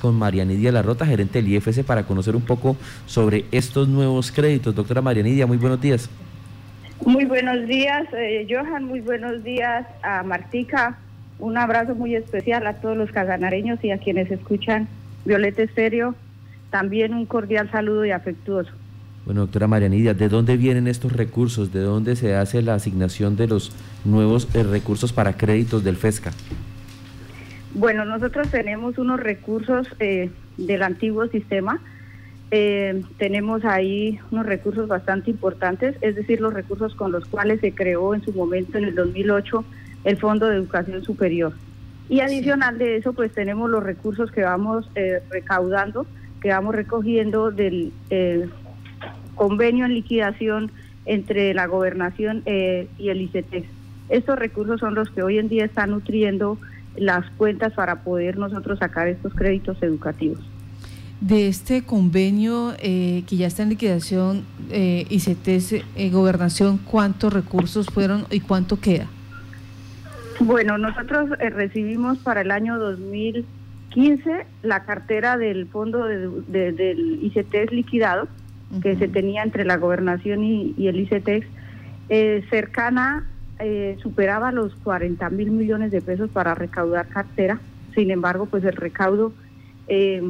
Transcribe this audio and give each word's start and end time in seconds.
con 0.00 0.16
María 0.16 0.44
Nidia 0.44 0.72
Larrota, 0.72 1.06
gerente 1.06 1.40
del 1.40 1.52
IFC, 1.52 1.84
para 1.84 2.04
conocer 2.04 2.34
un 2.34 2.42
poco 2.42 2.76
sobre 3.06 3.44
estos 3.52 3.86
nuevos 3.88 4.32
créditos. 4.32 4.74
Doctora 4.74 5.02
María 5.02 5.22
Nidia, 5.22 5.46
muy 5.46 5.58
buenos 5.58 5.80
días. 5.80 6.10
Muy 7.04 7.24
buenos 7.24 7.66
días, 7.66 8.06
eh, 8.12 8.46
Johan, 8.50 8.84
muy 8.84 9.00
buenos 9.00 9.42
días 9.42 9.86
a 10.02 10.22
Martica. 10.22 10.98
Un 11.38 11.56
abrazo 11.56 11.94
muy 11.94 12.14
especial 12.14 12.66
a 12.66 12.74
todos 12.74 12.96
los 12.96 13.10
casanareños 13.10 13.82
y 13.82 13.90
a 13.90 13.98
quienes 13.98 14.30
escuchan 14.30 14.88
Violeta 15.24 15.62
Estéreo. 15.62 16.14
También 16.70 17.14
un 17.14 17.24
cordial 17.24 17.70
saludo 17.70 18.04
y 18.04 18.10
afectuoso. 18.10 18.70
Bueno, 19.24 19.42
doctora 19.42 19.66
Marianidia, 19.66 20.14
¿de 20.14 20.28
dónde 20.28 20.56
vienen 20.56 20.86
estos 20.86 21.12
recursos? 21.12 21.72
¿De 21.72 21.80
dónde 21.80 22.16
se 22.16 22.34
hace 22.34 22.62
la 22.62 22.74
asignación 22.74 23.36
de 23.36 23.48
los 23.48 23.72
nuevos 24.04 24.48
eh, 24.54 24.62
recursos 24.62 25.12
para 25.12 25.36
créditos 25.36 25.84
del 25.84 25.96
FESCA? 25.96 26.32
Bueno, 27.74 28.04
nosotros 28.04 28.50
tenemos 28.50 28.98
unos 28.98 29.20
recursos 29.20 29.88
eh, 30.00 30.30
del 30.56 30.82
antiguo 30.82 31.26
sistema. 31.28 31.80
Eh, 32.50 33.02
tenemos 33.18 33.64
ahí 33.64 34.18
unos 34.32 34.46
recursos 34.46 34.88
bastante 34.88 35.30
importantes, 35.30 35.96
es 36.00 36.16
decir, 36.16 36.40
los 36.40 36.52
recursos 36.52 36.94
con 36.96 37.12
los 37.12 37.24
cuales 37.26 37.60
se 37.60 37.72
creó 37.72 38.14
en 38.14 38.22
su 38.22 38.32
momento, 38.32 38.76
en 38.76 38.84
el 38.84 38.94
2008, 38.96 39.64
el 40.04 40.16
Fondo 40.16 40.48
de 40.48 40.56
Educación 40.56 41.04
Superior. 41.04 41.52
Y 42.08 42.20
adicional 42.20 42.76
de 42.78 42.96
eso, 42.96 43.12
pues 43.12 43.32
tenemos 43.32 43.70
los 43.70 43.84
recursos 43.84 44.32
que 44.32 44.42
vamos 44.42 44.90
recaudando, 45.30 46.06
que 46.40 46.48
vamos 46.48 46.74
recogiendo 46.74 47.52
del 47.52 47.92
convenio 49.36 49.86
en 49.86 49.94
liquidación 49.94 50.72
entre 51.06 51.54
la 51.54 51.66
gobernación 51.66 52.42
eh, 52.44 52.88
y 52.98 53.08
el 53.08 53.22
ICT. 53.22 53.64
Estos 54.10 54.38
recursos 54.38 54.80
son 54.80 54.94
los 54.94 55.08
que 55.10 55.22
hoy 55.22 55.38
en 55.38 55.48
día 55.48 55.64
están 55.64 55.90
nutriendo 55.90 56.58
las 56.96 57.28
cuentas 57.32 57.72
para 57.72 58.02
poder 58.02 58.38
nosotros 58.38 58.78
sacar 58.78 59.08
estos 59.08 59.34
créditos 59.34 59.82
educativos. 59.82 60.38
De 61.20 61.48
este 61.48 61.82
convenio 61.82 62.74
eh, 62.78 63.24
que 63.26 63.36
ya 63.36 63.46
está 63.46 63.62
en 63.62 63.68
liquidación, 63.68 64.44
eh, 64.70 65.06
ICT, 65.10 65.84
eh, 65.96 66.10
gobernación, 66.10 66.78
¿cuántos 66.78 67.32
recursos 67.32 67.86
fueron 67.86 68.24
y 68.30 68.40
cuánto 68.40 68.80
queda? 68.80 69.06
Bueno, 70.40 70.78
nosotros 70.78 71.28
recibimos 71.38 72.18
para 72.18 72.40
el 72.40 72.50
año 72.50 72.78
2015 72.78 74.46
la 74.62 74.84
cartera 74.84 75.36
del 75.36 75.66
fondo 75.66 76.04
del 76.06 77.18
ICT 77.22 77.70
liquidado 77.72 78.26
que 78.82 78.96
se 78.96 79.08
tenía 79.08 79.42
entre 79.42 79.64
la 79.64 79.76
gobernación 79.76 80.44
y, 80.44 80.86
el 80.86 81.00
ICETEX, 81.00 81.46
eh, 82.08 82.44
cercana, 82.50 83.26
eh, 83.60 83.96
superaba 84.02 84.52
los 84.52 84.74
40 84.76 85.28
mil 85.30 85.50
millones 85.50 85.90
de 85.90 86.00
pesos 86.00 86.30
para 86.30 86.54
recaudar 86.54 87.08
cartera. 87.08 87.60
Sin 87.94 88.10
embargo, 88.10 88.46
pues 88.46 88.64
el 88.64 88.76
recaudo, 88.76 89.32
eh, 89.88 90.22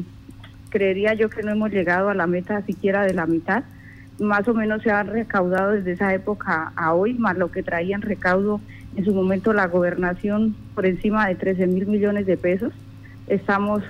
creería 0.70 1.14
yo 1.14 1.30
que 1.30 1.42
no 1.42 1.50
hemos 1.50 1.70
llegado 1.70 2.08
a 2.08 2.14
la 2.14 2.26
meta 2.26 2.62
siquiera 2.62 3.02
de 3.02 3.14
la 3.14 3.26
mitad. 3.26 3.64
Más 4.18 4.46
o 4.48 4.54
menos 4.54 4.82
se 4.82 4.90
ha 4.90 5.02
recaudado 5.02 5.72
desde 5.72 5.92
esa 5.92 6.12
época 6.14 6.72
a 6.76 6.94
hoy, 6.94 7.14
más 7.14 7.36
lo 7.36 7.50
que 7.50 7.62
traía 7.62 7.96
en 7.96 8.02
recaudo 8.02 8.60
en 8.96 9.04
su 9.04 9.14
momento 9.14 9.52
la 9.52 9.66
gobernación 9.66 10.56
por 10.74 10.84
encima 10.84 11.26
de 11.28 11.36
13 11.36 11.66
mil 11.66 11.86
millones 11.86 12.26
de 12.26 12.36
pesos. 12.36 12.72
Estamos 13.28 13.82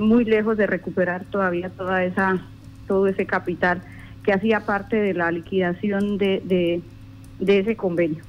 muy 0.00 0.24
lejos 0.24 0.56
de 0.56 0.66
recuperar 0.66 1.24
todavía 1.24 1.70
toda 1.70 2.04
esa 2.04 2.40
todo 2.86 3.06
ese 3.06 3.26
capital 3.26 3.82
que 4.22 4.32
hacía 4.32 4.60
parte 4.60 4.96
de 4.96 5.14
la 5.14 5.30
liquidación 5.30 6.18
de, 6.18 6.82
de, 7.40 7.58
ese 7.58 7.76
convenio. 7.76 8.22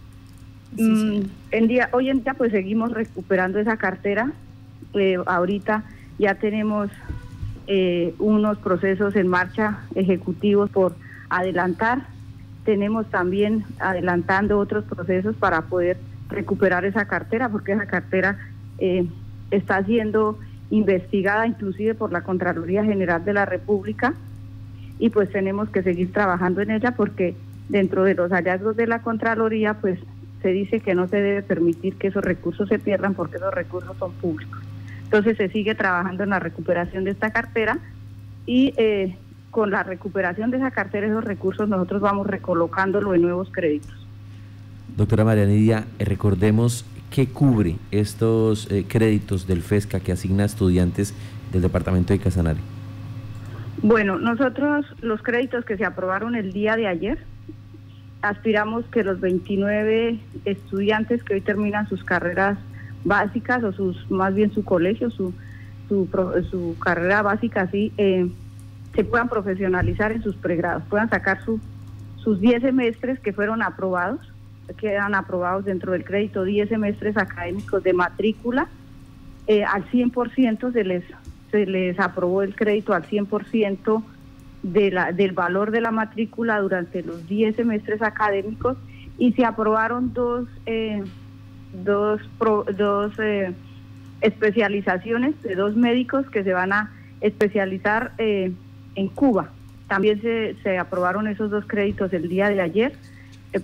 Mm, 0.77 1.21
en 1.51 1.67
día, 1.67 1.89
hoy 1.91 2.09
en 2.09 2.23
día 2.23 2.33
pues 2.33 2.51
seguimos 2.51 2.91
recuperando 2.91 3.59
esa 3.59 3.77
cartera. 3.77 4.31
Eh, 4.93 5.17
ahorita 5.25 5.83
ya 6.19 6.35
tenemos 6.35 6.89
eh, 7.67 8.13
unos 8.19 8.57
procesos 8.59 9.15
en 9.15 9.27
marcha 9.27 9.79
ejecutivos 9.95 10.69
por 10.69 10.95
adelantar. 11.29 12.03
Tenemos 12.65 13.09
también 13.09 13.63
adelantando 13.79 14.59
otros 14.59 14.85
procesos 14.85 15.35
para 15.35 15.63
poder 15.63 15.97
recuperar 16.29 16.85
esa 16.85 17.05
cartera, 17.05 17.49
porque 17.49 17.73
esa 17.73 17.85
cartera 17.85 18.37
eh, 18.79 19.05
está 19.51 19.83
siendo 19.83 20.39
investigada 20.69 21.45
inclusive 21.45 21.93
por 21.93 22.11
la 22.11 22.21
Contraloría 22.21 22.83
General 22.83 23.23
de 23.23 23.33
la 23.33 23.45
República 23.45 24.15
y 24.97 25.09
pues 25.09 25.31
tenemos 25.31 25.69
que 25.69 25.83
seguir 25.83 26.11
trabajando 26.11 26.61
en 26.61 26.71
ella 26.71 26.95
porque 26.95 27.35
dentro 27.69 28.03
de 28.03 28.15
los 28.15 28.31
hallazgos 28.31 28.75
de 28.75 28.87
la 28.87 29.01
Contraloría 29.01 29.75
pues 29.75 29.99
se 30.43 30.49
dice 30.49 30.81
que 30.81 30.93
no 30.93 31.07
se 31.07 31.19
debe 31.19 31.41
permitir 31.41 31.95
que 31.95 32.09
esos 32.09 32.23
recursos 32.23 32.69
se 32.69 32.77
pierdan 32.77 33.15
porque 33.15 33.37
esos 33.37 33.53
recursos 33.53 33.97
son 33.97 34.11
públicos. 34.11 34.59
Entonces 35.05 35.37
se 35.37 35.49
sigue 35.49 35.73
trabajando 35.73 36.23
en 36.23 36.29
la 36.29 36.39
recuperación 36.39 37.05
de 37.05 37.11
esta 37.11 37.31
cartera 37.31 37.79
y 38.45 38.73
eh, 38.77 39.15
con 39.49 39.71
la 39.71 39.83
recuperación 39.83 40.51
de 40.51 40.57
esa 40.57 40.71
cartera, 40.71 41.07
esos 41.07 41.23
recursos 41.23 41.69
nosotros 41.69 42.01
vamos 42.01 42.27
recolocándolo 42.27 43.15
en 43.15 43.21
nuevos 43.21 43.49
créditos. 43.51 43.93
Doctora 44.97 45.23
María 45.23 45.45
Nidia, 45.45 45.85
eh, 45.97 46.05
recordemos 46.05 46.85
qué 47.09 47.27
cubre 47.27 47.77
estos 47.91 48.69
eh, 48.71 48.85
créditos 48.87 49.47
del 49.47 49.61
FESCA 49.61 49.99
que 49.99 50.11
asigna 50.11 50.43
a 50.43 50.45
estudiantes 50.47 51.13
del 51.51 51.61
departamento 51.61 52.13
de 52.13 52.19
Casanare. 52.19 52.59
Bueno, 53.81 54.17
nosotros 54.17 54.85
los 55.01 55.21
créditos 55.21 55.63
que 55.65 55.77
se 55.77 55.85
aprobaron 55.85 56.35
el 56.35 56.51
día 56.51 56.75
de 56.75 56.87
ayer, 56.87 57.19
aspiramos 58.23 58.85
que 58.85 59.03
los 59.03 59.19
29 59.19 60.19
estudiantes 60.45 61.23
que 61.23 61.35
hoy 61.35 61.41
terminan 61.41 61.87
sus 61.87 62.03
carreras 62.03 62.57
básicas 63.03 63.63
o 63.63 63.71
sus 63.71 64.09
más 64.09 64.33
bien 64.33 64.51
su 64.51 64.63
colegio, 64.63 65.11
su 65.11 65.33
su, 65.87 66.07
su 66.49 66.75
carrera 66.79 67.21
básica, 67.21 67.61
así 67.61 67.91
eh, 67.97 68.29
se 68.95 69.03
puedan 69.03 69.29
profesionalizar 69.29 70.11
en 70.11 70.23
sus 70.23 70.35
pregrados, 70.35 70.83
puedan 70.89 71.09
sacar 71.09 71.43
su, 71.43 71.59
sus 72.17 72.39
10 72.39 72.61
semestres 72.61 73.19
que 73.19 73.33
fueron 73.33 73.61
aprobados, 73.61 74.19
quedan 74.77 75.13
aprobados 75.13 75.65
dentro 75.65 75.91
del 75.91 76.05
crédito 76.05 76.43
10 76.43 76.69
semestres 76.69 77.17
académicos 77.17 77.83
de 77.83 77.93
matrícula, 77.93 78.67
eh, 79.47 79.63
al 79.63 79.85
100% 79.89 80.71
se 80.71 80.83
les 80.83 81.03
se 81.51 81.67
les 81.67 81.99
aprobó 81.99 82.41
el 82.41 82.55
crédito 82.55 82.93
al 82.93 83.03
100% 83.03 84.03
de 84.63 84.91
la, 84.91 85.11
del 85.11 85.33
valor 85.33 85.71
de 85.71 85.81
la 85.81 85.91
matrícula 85.91 86.59
durante 86.59 87.03
los 87.03 87.27
10 87.27 87.55
semestres 87.55 88.01
académicos 88.01 88.77
y 89.17 89.33
se 89.33 89.45
aprobaron 89.45 90.13
dos, 90.13 90.47
eh, 90.65 91.03
dos, 91.85 92.21
dos 92.75 93.13
eh, 93.19 93.53
especializaciones 94.21 95.41
de 95.43 95.55
dos 95.55 95.75
médicos 95.75 96.29
que 96.29 96.43
se 96.43 96.53
van 96.53 96.73
a 96.73 96.91
especializar 97.21 98.13
eh, 98.17 98.51
en 98.95 99.07
Cuba. 99.09 99.49
También 99.87 100.21
se, 100.21 100.55
se 100.63 100.77
aprobaron 100.77 101.27
esos 101.27 101.51
dos 101.51 101.65
créditos 101.65 102.13
el 102.13 102.29
día 102.29 102.49
de 102.49 102.61
ayer, 102.61 102.93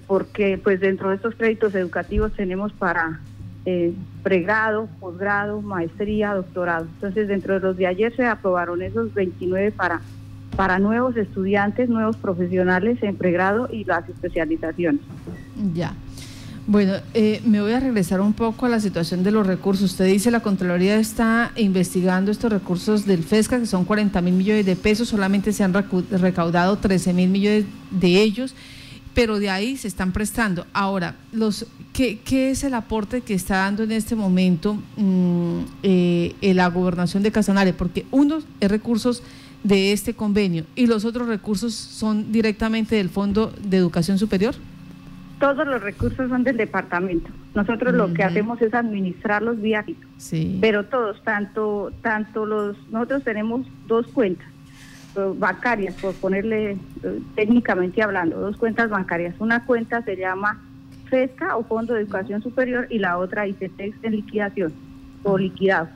porque 0.05 0.59
pues 0.61 0.79
dentro 0.79 1.09
de 1.09 1.15
estos 1.15 1.33
créditos 1.33 1.73
educativos 1.73 2.33
tenemos 2.33 2.71
para 2.73 3.19
eh, 3.65 3.93
pregrado, 4.23 4.87
posgrado, 4.99 5.61
maestría, 5.61 6.33
doctorado. 6.33 6.85
Entonces, 6.85 7.27
dentro 7.27 7.55
de 7.55 7.59
los 7.59 7.77
de 7.77 7.87
ayer 7.87 8.15
se 8.15 8.25
aprobaron 8.25 8.81
esos 8.81 9.13
29 9.13 9.71
para, 9.71 10.01
para 10.59 10.77
nuevos 10.77 11.15
estudiantes, 11.15 11.87
nuevos 11.87 12.17
profesionales 12.17 13.01
en 13.01 13.15
pregrado 13.15 13.69
y 13.71 13.85
las 13.85 14.09
especializaciones. 14.09 14.99
Ya. 15.73 15.93
Bueno, 16.67 16.95
eh, 17.13 17.39
me 17.45 17.61
voy 17.61 17.71
a 17.71 17.79
regresar 17.79 18.19
un 18.19 18.33
poco 18.33 18.65
a 18.65 18.69
la 18.69 18.81
situación 18.81 19.23
de 19.23 19.31
los 19.31 19.47
recursos. 19.47 19.91
Usted 19.91 20.07
dice 20.07 20.31
la 20.31 20.41
Contraloría 20.41 20.97
está 20.97 21.53
investigando 21.55 22.29
estos 22.29 22.51
recursos 22.51 23.05
del 23.05 23.23
FESCA, 23.23 23.57
que 23.57 23.67
son 23.67 23.85
40 23.85 24.19
mil 24.19 24.33
millones 24.33 24.65
de 24.65 24.75
pesos, 24.75 25.07
solamente 25.07 25.53
se 25.53 25.63
han 25.63 25.73
recaudado 25.73 26.77
13 26.77 27.13
mil 27.13 27.29
millones 27.29 27.63
de 27.91 28.21
ellos 28.21 28.53
pero 29.13 29.39
de 29.39 29.49
ahí 29.49 29.75
se 29.75 29.87
están 29.87 30.13
prestando. 30.13 30.65
Ahora, 30.71 31.15
los, 31.33 31.65
¿qué, 31.91 32.21
es 32.31 32.63
el 32.63 32.73
aporte 32.73 33.19
que 33.21 33.33
está 33.33 33.57
dando 33.57 33.83
en 33.83 33.91
este 33.91 34.15
momento 34.15 34.77
mm, 34.95 35.59
eh, 35.83 36.53
la 36.53 36.67
gobernación 36.67 37.23
de 37.23 37.31
Casanare? 37.31 37.73
Porque 37.73 38.05
uno 38.11 38.39
es 38.61 38.69
recursos 38.69 39.23
de 39.63 39.91
este 39.91 40.13
convenio 40.13 40.63
y 40.75 40.87
los 40.87 41.05
otros 41.05 41.27
recursos 41.27 41.73
son 41.73 42.31
directamente 42.31 42.95
del 42.95 43.09
Fondo 43.09 43.53
de 43.61 43.77
Educación 43.77 44.17
Superior. 44.17 44.55
Todos 45.39 45.65
los 45.65 45.81
recursos 45.81 46.29
son 46.29 46.43
del 46.43 46.57
departamento. 46.57 47.29
Nosotros 47.55 47.93
lo 47.93 48.13
que 48.13 48.23
hacemos 48.23 48.61
es 48.61 48.73
administrarlos 48.73 49.61
vía 49.61 49.85
sí. 50.17 50.57
pero 50.59 50.85
todos, 50.85 51.23
tanto, 51.23 51.91
tanto 52.01 52.45
los, 52.45 52.77
nosotros 52.89 53.23
tenemos 53.23 53.65
dos 53.87 54.07
cuentas 54.07 54.47
bancarias, 55.37 55.95
por 55.95 56.13
ponerle 56.15 56.71
eh, 56.71 56.77
técnicamente 57.35 58.01
hablando, 58.01 58.39
dos 58.39 58.57
cuentas 58.57 58.89
bancarias. 58.89 59.35
Una 59.39 59.65
cuenta 59.65 60.01
se 60.03 60.15
llama 60.15 60.61
FESCA 61.09 61.57
o 61.57 61.63
Fondo 61.63 61.93
de 61.93 62.01
Educación 62.01 62.41
Superior 62.41 62.87
y 62.89 62.99
la 62.99 63.17
otra 63.17 63.47
ICETEX 63.47 63.97
en 64.03 64.11
liquidación 64.11 64.73
o 65.23 65.37
liquidado. 65.37 65.89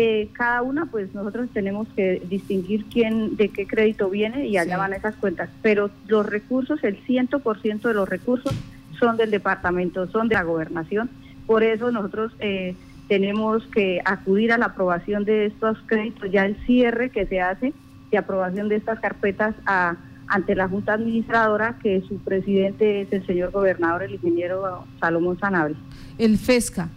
Eh, 0.00 0.28
cada 0.32 0.62
una, 0.62 0.86
pues 0.86 1.12
nosotros 1.12 1.48
tenemos 1.52 1.88
que 1.96 2.22
distinguir 2.30 2.84
quién, 2.84 3.34
de 3.36 3.48
qué 3.48 3.66
crédito 3.66 4.08
viene 4.08 4.46
y 4.46 4.56
allá 4.56 4.76
van 4.76 4.92
esas 4.92 5.16
cuentas. 5.16 5.50
Pero 5.60 5.90
los 6.06 6.24
recursos, 6.24 6.84
el 6.84 7.04
100% 7.04 7.80
de 7.80 7.94
los 7.94 8.08
recursos 8.08 8.54
son 8.96 9.16
del 9.16 9.32
departamento, 9.32 10.06
son 10.06 10.28
de 10.28 10.36
la 10.36 10.44
gobernación. 10.44 11.10
Por 11.48 11.64
eso 11.64 11.90
nosotros 11.90 12.32
eh, 12.38 12.76
tenemos 13.08 13.66
que 13.74 14.00
acudir 14.04 14.52
a 14.52 14.58
la 14.58 14.66
aprobación 14.66 15.24
de 15.24 15.46
estos 15.46 15.76
créditos, 15.86 16.30
ya 16.30 16.46
el 16.46 16.54
cierre 16.64 17.10
que 17.10 17.26
se 17.26 17.40
hace 17.40 17.72
de 18.12 18.18
aprobación 18.18 18.68
de 18.68 18.76
estas 18.76 19.00
carpetas 19.00 19.56
a, 19.66 19.96
ante 20.28 20.54
la 20.54 20.68
Junta 20.68 20.92
Administradora, 20.92 21.76
que 21.82 22.02
su 22.02 22.18
presidente 22.18 23.00
es 23.00 23.12
el 23.12 23.26
señor 23.26 23.50
gobernador, 23.50 24.04
el 24.04 24.14
ingeniero 24.14 24.84
Salomón 25.00 25.40
Sanabria. 25.40 25.76
El 26.18 26.38
FESCA, 26.38 26.88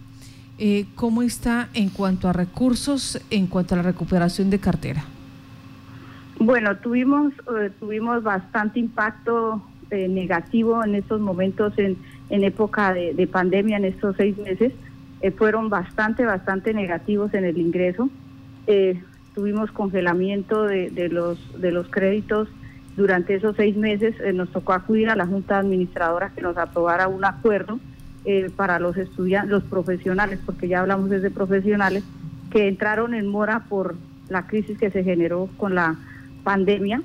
eh, 0.64 0.86
¿cómo 0.94 1.22
está 1.22 1.70
en 1.74 1.88
cuanto 1.88 2.28
a 2.28 2.32
recursos, 2.32 3.20
en 3.30 3.48
cuanto 3.48 3.74
a 3.74 3.78
la 3.78 3.82
recuperación 3.82 4.48
de 4.48 4.60
cartera? 4.60 5.02
Bueno, 6.38 6.76
tuvimos, 6.76 7.32
eh, 7.58 7.72
tuvimos 7.80 8.22
bastante 8.22 8.78
impacto 8.78 9.60
eh, 9.90 10.06
negativo 10.06 10.84
en 10.84 10.94
estos 10.94 11.20
momentos, 11.20 11.76
en, 11.78 11.96
en 12.30 12.44
época 12.44 12.94
de, 12.94 13.26
pandemia, 13.26 13.78
en 13.78 13.86
estos 13.86 14.14
seis 14.16 14.38
meses. 14.38 14.72
fueron 15.36 15.68
bastante, 15.68 16.24
bastante 16.24 16.72
negativos 16.72 17.34
en 17.34 17.44
el 17.44 17.58
ingreso. 17.58 18.08
tuvimos 19.34 19.72
congelamiento 19.72 20.62
de, 20.62 20.90
de, 20.90 21.08
los, 21.08 21.40
de 21.60 21.72
los 21.72 21.88
créditos 21.88 22.46
durante 22.96 23.34
esos 23.34 23.56
seis 23.56 23.76
meses. 23.76 24.14
nos 24.32 24.48
tocó 24.52 24.74
acudir 24.74 25.10
a 25.10 25.16
la 25.16 25.26
Junta 25.26 25.58
Administradora 25.58 26.30
que 26.30 26.40
nos 26.40 26.56
aprobara 26.56 27.08
un 27.08 27.24
acuerdo 27.24 27.80
eh, 28.24 28.50
para 28.54 28.78
los 28.78 28.96
estudiantes, 28.96 29.50
los 29.50 29.64
profesionales, 29.64 30.38
porque 30.46 30.68
ya 30.68 30.80
hablamos 30.80 31.10
desde 31.10 31.30
profesionales, 31.30 32.04
que 32.52 32.68
entraron 32.68 33.14
en 33.14 33.26
mora 33.26 33.64
por 33.68 33.96
la 34.28 34.46
crisis 34.46 34.78
que 34.78 34.90
se 34.90 35.02
generó 35.02 35.48
con 35.56 35.74
la 35.74 35.96
pandemia 36.44 37.02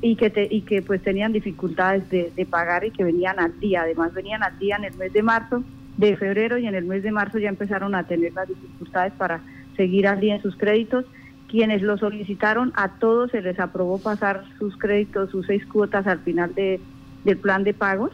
y 0.00 0.14
que, 0.14 0.48
y 0.48 0.60
que 0.60 0.80
pues 0.82 1.02
tenían 1.02 1.32
dificultades 1.32 2.08
de, 2.08 2.46
pagar 2.48 2.84
y 2.84 2.92
que 2.92 3.02
venían 3.02 3.40
al 3.40 3.58
día. 3.58 3.82
Además 3.82 4.14
venían 4.14 4.44
al 4.44 4.56
día 4.58 4.76
en 4.76 4.84
el 4.84 4.96
mes 4.96 5.12
de 5.12 5.22
marzo, 5.24 5.64
de 5.96 6.16
febrero 6.16 6.56
y 6.58 6.66
en 6.66 6.76
el 6.76 6.84
mes 6.84 7.02
de 7.02 7.10
marzo 7.10 7.38
ya 7.38 7.48
empezaron 7.48 7.94
a 7.96 8.04
tener 8.04 8.32
las 8.34 8.46
dificultades 8.46 9.12
para 9.14 9.40
seguir 9.76 10.06
al 10.06 10.20
día 10.20 10.36
en 10.36 10.42
sus 10.42 10.56
créditos. 10.56 11.04
Quienes 11.48 11.82
lo 11.82 11.98
solicitaron, 11.98 12.72
a 12.76 12.98
todos 12.98 13.32
se 13.32 13.42
les 13.42 13.58
aprobó 13.58 13.98
pasar 13.98 14.44
sus 14.58 14.76
créditos, 14.76 15.30
sus 15.30 15.46
seis 15.46 15.66
cuotas 15.66 16.06
al 16.06 16.20
final 16.20 16.54
de, 16.54 16.80
del 17.24 17.38
plan 17.38 17.64
de 17.64 17.74
pagos 17.74 18.12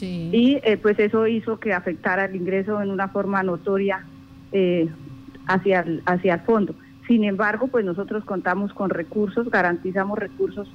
y 0.00 0.58
eh, 0.62 0.78
pues 0.80 0.98
eso 0.98 1.26
hizo 1.26 1.60
que 1.60 1.72
afectara 1.72 2.24
el 2.24 2.36
ingreso 2.36 2.80
en 2.80 2.90
una 2.90 3.08
forma 3.08 3.42
notoria 3.42 4.04
eh, 4.52 4.88
hacia, 5.46 5.80
el, 5.80 6.02
hacia 6.06 6.34
el 6.34 6.40
fondo. 6.40 6.74
Sin 7.06 7.24
embargo, 7.24 7.66
pues 7.66 7.84
nosotros 7.84 8.24
contamos 8.24 8.72
con 8.72 8.90
recursos, 8.90 9.50
garantizamos 9.50 10.18
recursos 10.18 10.68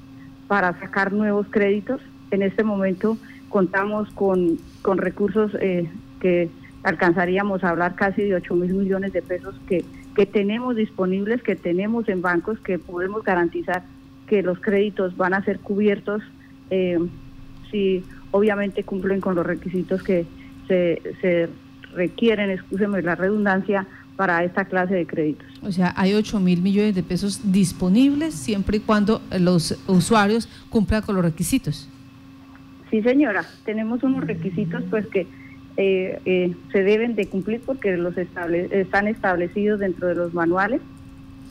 para 0.48 0.78
sacar 0.80 1.14
nuevos 1.14 1.48
créditos. 1.50 2.02
En 2.31 2.42
este 2.42 2.64
momento 2.64 3.18
contamos 3.50 4.10
con, 4.14 4.58
con 4.81 4.98
recursos 4.98 5.52
eh, 5.62 5.90
que 6.19 6.50
alcanzaríamos 6.84 7.64
a 7.64 7.69
hablar 7.69 7.96
casi 7.96 8.24
de 8.24 8.36
8 8.36 8.56
mil 8.56 8.74
millones 8.74 9.14
de 9.14 9.22
pesos 9.22 9.56
que, 9.68 9.84
que 10.16 10.25
tenemos 10.25 10.75
disponibles, 10.75 11.42
que 11.42 11.56
tenemos 11.56 12.08
en 12.10 12.22
bancos, 12.22 12.60
que 12.60 12.78
podemos 12.78 13.24
garantizar 13.24 13.84
que 14.28 14.44
los 14.44 14.60
créditos 14.60 15.16
van 15.16 15.34
a 15.34 15.44
ser 15.44 15.60
cubiertos 15.60 16.22
eh, 16.69 17.00
si 17.72 18.04
obviamente 18.32 18.84
cumplen 18.84 19.22
con 19.22 19.36
los 19.36 19.46
requisitos 19.46 20.04
que 20.04 20.26
se, 20.68 21.02
se 21.22 21.50
requieren, 21.94 22.50
excúseme 22.50 23.02
la 23.02 23.16
redundancia, 23.16 23.88
para 24.18 24.44
esta 24.44 24.66
clase 24.66 24.96
de 24.96 25.06
créditos. 25.06 25.48
O 25.62 25.72
sea, 25.72 25.94
hay 25.96 26.14
8 26.14 26.40
mil 26.42 26.62
millones 26.62 26.96
de 26.96 27.04
pesos 27.04 27.52
disponibles 27.54 28.34
siempre 28.34 28.78
y 28.78 28.80
cuando 28.82 29.22
los 29.40 29.78
usuarios 29.88 30.50
cumplan 30.70 31.04
con 31.04 31.16
los 31.16 31.24
requisitos. 31.24 31.88
Sí, 32.90 33.02
señora, 33.02 33.46
tenemos 33.64 34.04
unos 34.04 34.26
requisitos 34.26 34.84
pues 34.90 35.06
que 35.08 35.28
eh, 35.78 36.20
eh, 36.26 36.56
se 36.72 36.84
deben 36.84 37.16
de 37.16 37.28
cumplir 37.28 37.62
porque 37.64 37.96
los 37.96 38.18
estable, 38.18 38.68
están 38.72 39.08
establecidos 39.08 39.80
dentro 39.80 40.08
de 40.08 40.16
los 40.16 40.34
manuales 40.34 40.82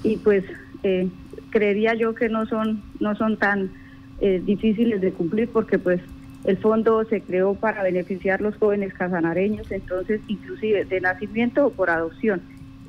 y 0.02 0.17
pues 0.17 0.44
eh, 0.82 1.08
creería 1.50 1.94
yo 1.94 2.14
que 2.14 2.28
no 2.28 2.46
son 2.46 2.82
no 3.00 3.14
son 3.17 3.38
tan 3.38 3.70
difíciles 4.19 5.02
de 5.02 5.12
cumplir 5.12 5.50
porque 5.50 5.78
pues 5.78 6.00
el 6.46 6.56
fondo 6.58 7.04
se 7.04 7.20
creó 7.20 7.54
para 7.54 7.82
beneficiar 7.82 8.38
a 8.40 8.44
los 8.44 8.56
jóvenes 8.56 8.94
casanareños, 8.94 9.70
entonces 9.72 10.20
inclusive 10.28 10.84
de 10.84 11.00
nacimiento 11.00 11.66
o 11.66 11.70
por 11.70 11.90
adopción. 11.90 12.40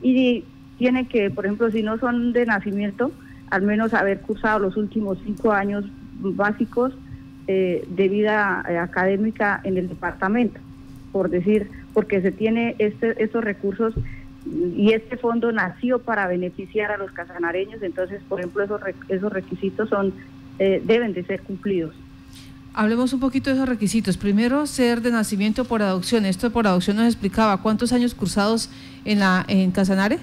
Y 0.01 0.43
tiene 0.77 1.07
que, 1.07 1.31
por 1.31 1.45
ejemplo, 1.45 1.71
si 1.71 1.81
no 1.81 1.97
son 1.97 2.33
de 2.33 2.45
nacimiento, 2.45 3.11
al 3.49 3.63
menos 3.63 3.95
haber 3.95 4.21
cursado 4.21 4.59
los 4.59 4.77
últimos 4.77 5.17
cinco 5.25 5.51
años 5.51 5.85
básicos 6.19 6.93
eh, 7.47 7.83
de 7.89 8.07
vida 8.09 8.63
eh, 8.69 8.77
académica 8.77 9.59
en 9.63 9.77
el 9.77 9.89
departamento, 9.89 10.59
por 11.11 11.29
decir, 11.29 11.67
porque 11.93 12.21
se 12.21 12.31
tiene 12.31 12.75
este, 12.77 13.23
estos 13.23 13.43
recursos 13.43 13.95
y 14.75 14.93
este 14.93 15.17
fondo 15.17 15.51
nació 15.51 15.99
para 15.99 16.27
beneficiar 16.27 16.91
a 16.91 16.97
los 16.97 17.11
casanareños, 17.11 17.81
entonces, 17.81 18.21
por 18.29 18.39
ejemplo, 18.39 18.63
esos, 19.09 19.33
requisitos 19.33 19.89
son 19.89 20.13
eh, 20.59 20.81
deben 20.85 21.13
de 21.13 21.23
ser 21.23 21.41
cumplidos. 21.41 21.95
Hablemos 22.77 23.11
un 23.11 23.19
poquito 23.19 23.49
de 23.49 23.55
esos 23.55 23.67
requisitos. 23.67 24.17
Primero, 24.17 24.67
ser 24.67 25.01
de 25.01 25.11
nacimiento 25.11 25.65
por 25.65 25.81
adopción. 25.81 26.27
Esto 26.27 26.51
por 26.51 26.67
adopción 26.67 26.97
nos 26.97 27.07
explicaba. 27.07 27.57
¿Cuántos 27.57 27.91
años 27.91 28.13
cursados 28.13 28.69
en, 29.03 29.17
la, 29.17 29.43
en 29.47 29.71
Casanare? 29.71 30.19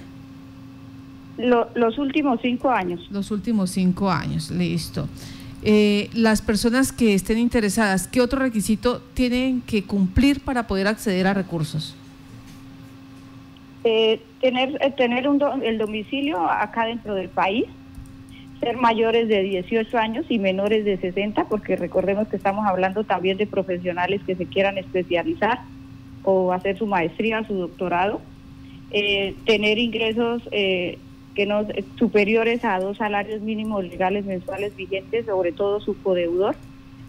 los 1.37 1.99
últimos 1.99 2.39
cinco 2.41 2.71
años. 2.71 3.09
Los 3.11 3.33
últimos 3.33 3.71
cinco 3.71 4.09
años, 4.09 4.53
listo. 4.53 5.09
Eh, 5.65 6.09
las 6.15 6.43
personas 6.43 6.93
que 6.93 7.15
estén 7.15 7.39
interesadas, 7.39 8.06
¿qué 8.06 8.21
otro 8.21 8.39
requisito 8.39 9.03
tienen 9.15 9.61
que 9.62 9.83
cumplir 9.83 10.39
para 10.39 10.69
poder 10.69 10.87
acceder 10.87 11.27
a 11.27 11.35
recursos? 11.35 11.97
Eh, 13.83 14.21
tener 14.41 14.79
eh, 14.81 14.93
tener 14.97 15.29
un 15.29 15.43
el 15.65 15.77
domicilio 15.77 16.49
acá 16.49 16.87
dentro 16.87 17.17
del 17.17 17.31
país, 17.31 17.65
ser 18.65 18.79
mayores 18.79 19.29
de 19.29 19.43
18 19.43 19.99
años 19.99 20.25
y 20.31 20.39
menores 20.39 20.87
de 20.87 20.97
60, 20.97 21.45
porque 21.49 21.77
recordemos 21.77 22.29
que 22.29 22.37
estamos 22.37 22.67
hablando 22.67 23.05
también 23.05 23.37
de 23.37 23.47
profesionales 23.47 24.23
que 24.27 24.35
se 24.37 24.47
quieran 24.47 24.79
especializar 24.79 25.61
o 26.23 26.51
hacer 26.51 26.79
su 26.79 26.87
maestría, 26.87 27.45
su 27.45 27.55
doctorado, 27.55 28.23
eh, 28.91 29.35
tener 29.45 29.79
ingresos 29.79 30.43
eh, 30.51 30.99
que 31.35 31.45
no 31.45 31.67
superiores 31.99 32.65
a 32.65 32.81
dos 32.81 32.97
salarios 32.97 33.43
mínimos 33.43 33.85
legales 33.85 34.25
mensuales 34.25 34.75
vigentes, 34.75 35.27
sobre 35.27 35.53
todo 35.53 35.81
su 35.81 36.01
codeudor, 36.03 36.57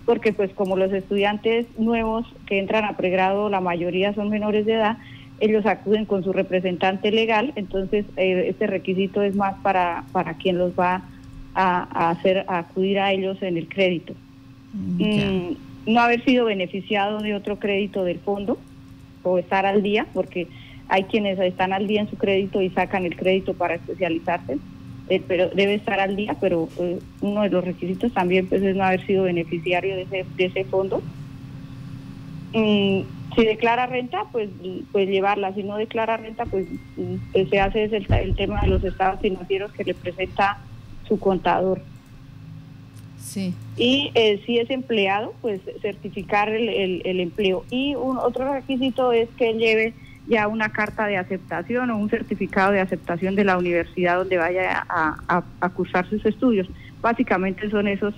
porque 0.06 0.34
pues 0.34 0.52
como 0.54 0.76
los 0.76 0.92
estudiantes 0.92 1.68
nuevos 1.78 2.26
que 2.48 2.60
entran 2.60 2.84
a 2.84 2.98
pregrado, 2.98 3.50
la 3.50 3.62
mayoría 3.62 4.14
son 4.14 4.30
menores 4.30 4.66
de 4.66 4.74
edad, 4.74 4.98
ellos 5.40 5.66
acuden 5.66 6.06
con 6.06 6.24
su 6.24 6.34
representante 6.34 7.12
legal, 7.12 7.54
entonces 7.56 8.06
eh, 8.18 8.48
este 8.50 8.68
requisito 8.68 9.22
es 9.22 9.36
más 9.36 9.56
para, 9.64 10.04
para 10.12 10.34
quien 10.34 10.58
los 10.58 10.74
va 10.78 11.04
a 11.56 11.88
a, 11.92 12.10
hacer 12.12 12.46
a 12.48 12.60
acudir 12.60 13.00
a 13.00 13.12
ellos 13.12 13.42
en 13.42 13.58
el 13.58 13.68
crédito. 13.68 14.14
Mm, 14.74 15.04
mm, 15.04 15.58
no 15.88 16.00
haber 16.02 16.24
sido 16.24 16.46
beneficiado 16.46 17.20
de 17.20 17.34
otro 17.34 17.58
crédito 17.60 18.04
del 18.04 18.20
fondo 18.20 18.58
o 19.24 19.40
estar 19.40 19.66
al 19.66 19.82
día, 19.82 20.06
porque 20.14 20.48
hay 20.88 21.04
quienes 21.06 21.40
están 21.40 21.74
al 21.74 21.88
día 21.88 22.02
en 22.02 22.10
su 22.10 22.18
crédito 22.18 22.62
y 22.62 22.70
sacan 22.70 23.06
el 23.06 23.16
crédito 23.16 23.54
para 23.54 23.76
especializarse, 23.76 24.58
eh, 25.10 25.22
pero 25.28 25.50
debe 25.50 25.76
estar 25.76 26.00
al 26.00 26.16
día, 26.16 26.36
pero 26.40 26.70
eh, 26.78 27.00
uno 27.22 27.42
de 27.42 27.50
los 27.50 27.64
requisitos 27.64 28.14
también 28.14 28.48
pues, 28.48 28.62
es 28.62 28.76
no 28.76 28.84
haber 28.84 29.06
sido 29.06 29.24
beneficiario 29.24 29.96
de 29.96 30.04
ese, 30.04 30.26
de 30.36 30.46
ese 30.46 30.66
fondo. 30.66 31.02
Mm, 32.54 33.02
si 33.36 33.44
declara 33.44 33.86
renta, 33.86 34.26
pues, 34.32 34.50
pues 34.92 35.10
llevarla. 35.10 35.54
Si 35.54 35.64
no 35.64 35.78
declara 35.78 36.18
renta, 36.18 36.46
pues, 36.46 36.68
pues 37.34 37.50
se 37.50 37.60
hace 37.60 37.84
el, 37.84 38.06
el 38.14 38.36
tema 38.36 38.62
de 38.62 38.68
los 38.68 38.84
estados 38.84 39.20
financieros 39.20 39.74
que 39.74 39.84
le 39.84 39.94
presenta 39.94 40.60
su 41.08 41.20
contador. 41.20 41.82
Sí. 43.20 43.54
Y 43.76 44.12
eh, 44.14 44.42
si 44.46 44.60
es 44.60 44.70
empleado, 44.70 45.34
pues 45.42 45.60
certificar 45.82 46.50
el, 46.50 47.02
el, 47.04 47.20
empleo. 47.20 47.66
Y 47.70 47.96
un, 47.96 48.18
otro 48.18 48.54
requisito 48.54 49.12
es 49.12 49.28
que 49.38 49.54
lleve 49.54 49.94
ya 50.28 50.48
una 50.48 50.70
carta 50.70 51.06
de 51.08 51.18
aceptación 51.18 51.90
o 51.90 51.98
un 51.98 52.10
certificado 52.10 52.72
de 52.72 52.80
aceptación 52.80 53.36
de 53.36 53.44
la 53.44 53.58
universidad 53.58 54.18
donde 54.18 54.38
vaya 54.38 54.86
a, 54.88 55.44
a, 55.60 55.70
cursar 55.70 56.10
sus 56.10 56.26
estudios. 56.26 56.68
Básicamente 57.02 57.70
son 57.70 57.88
esos 57.88 58.14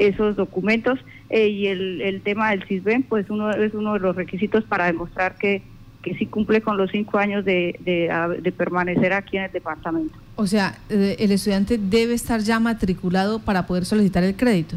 esos 0.00 0.34
documentos 0.34 0.98
eh, 1.30 1.46
y 1.46 1.68
el, 1.68 2.00
el 2.00 2.20
tema 2.20 2.50
del 2.50 2.64
CISBEN 2.64 3.04
pues 3.04 3.30
uno 3.30 3.52
es 3.52 3.74
uno 3.74 3.92
de 3.92 4.00
los 4.00 4.16
requisitos 4.16 4.64
para 4.64 4.86
demostrar 4.86 5.36
que 5.36 5.62
que 6.04 6.14
sí 6.14 6.26
cumple 6.26 6.60
con 6.60 6.76
los 6.76 6.90
cinco 6.90 7.18
años 7.18 7.44
de, 7.44 7.80
de, 7.80 8.52
permanecer 8.52 9.12
aquí 9.14 9.38
en 9.38 9.44
el 9.44 9.52
departamento. 9.52 10.14
O 10.36 10.46
sea, 10.46 10.78
eh, 10.88 11.16
¿el 11.18 11.32
estudiante 11.32 11.78
debe 11.78 12.14
estar 12.14 12.40
ya 12.40 12.58
matriculado 12.60 13.38
para 13.38 13.66
poder 13.66 13.84
solicitar 13.84 14.24
el 14.24 14.36
crédito? 14.36 14.76